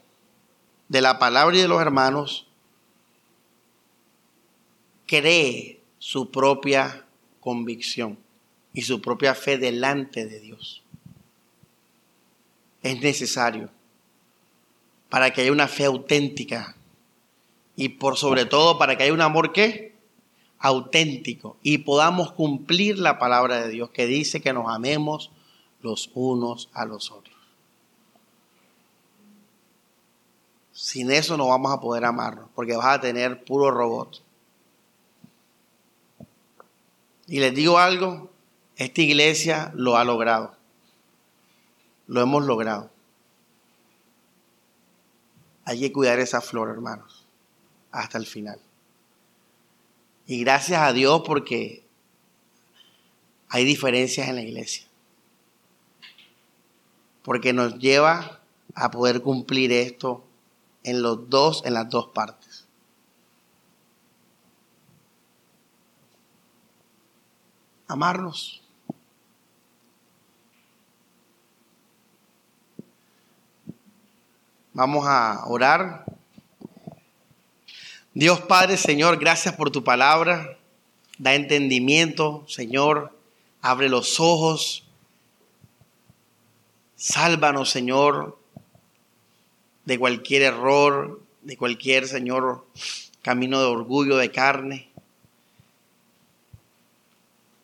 [0.89, 2.47] de la palabra y de los hermanos,
[5.05, 7.05] cree su propia
[7.39, 8.17] convicción
[8.73, 10.83] y su propia fe delante de Dios.
[12.83, 13.69] Es necesario
[15.09, 16.75] para que haya una fe auténtica
[17.75, 19.95] y por sobre todo para que haya un amor que
[20.59, 25.31] auténtico y podamos cumplir la palabra de Dios que dice que nos amemos
[25.81, 27.36] los unos a los otros.
[30.77, 34.21] Sin eso no vamos a poder amarnos, porque vas a tener puro robot.
[37.25, 38.29] Y les digo algo,
[38.75, 40.55] esta iglesia lo ha logrado.
[42.05, 42.91] Lo hemos logrado.
[45.65, 47.25] Hay que cuidar esa flor, hermanos,
[47.89, 48.59] hasta el final.
[50.27, 51.83] Y gracias a Dios porque
[53.49, 54.85] hay diferencias en la iglesia.
[57.23, 58.41] Porque nos lleva
[58.75, 60.26] a poder cumplir esto
[60.87, 62.65] en los dos, en las dos partes.
[67.89, 68.61] Amarnos.
[74.71, 76.05] Vamos a orar.
[78.13, 80.57] Dios Padre, Señor, gracias por tu palabra.
[81.17, 83.13] Da entendimiento, Señor.
[83.61, 84.85] Abre los ojos.
[86.95, 88.36] Sálvanos, Señor,
[89.87, 92.67] de cualquier error, de cualquier, Señor,
[93.21, 94.89] camino de orgullo, de carne.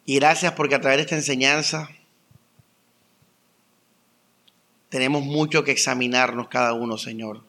[0.06, 1.90] Y gracias porque a través de esta enseñanza
[4.88, 7.44] tenemos mucho que examinarnos cada uno, Señor.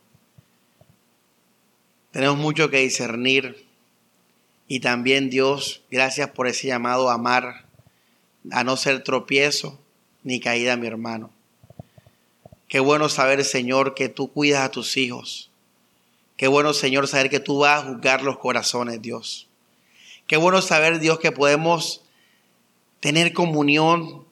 [2.11, 3.65] Tenemos mucho que discernir.
[4.67, 7.67] Y también Dios, gracias por ese llamado a amar,
[8.51, 9.79] a no ser tropiezo
[10.25, 11.34] ni caída, mi hermano.
[12.69, 15.51] Qué bueno saber, Señor, que tú cuidas a tus hijos.
[16.37, 19.47] Qué bueno, Señor, saber que tú vas a juzgar los corazones, Dios.
[20.27, 22.03] Qué bueno saber, Dios, que podemos
[23.01, 24.25] tener comunión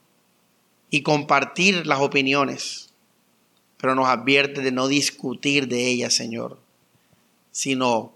[0.90, 2.90] y compartir las opiniones,
[3.76, 6.58] pero nos advierte de no discutir de ellas, Señor
[7.52, 8.12] sino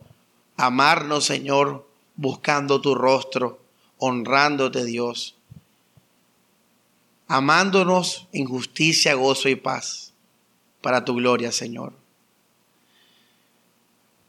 [0.57, 1.87] amarnos, Señor,
[2.17, 3.61] buscando tu rostro,
[3.99, 5.37] honrándote, Dios,
[7.29, 10.06] amándonos en justicia, gozo y paz,
[10.87, 11.95] para tu gloria, Señor.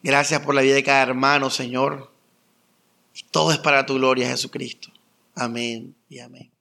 [0.01, 2.11] Gracias por la vida de cada hermano, Señor.
[3.13, 4.89] Y todo es para tu gloria, Jesucristo.
[5.35, 6.56] Amén y amén.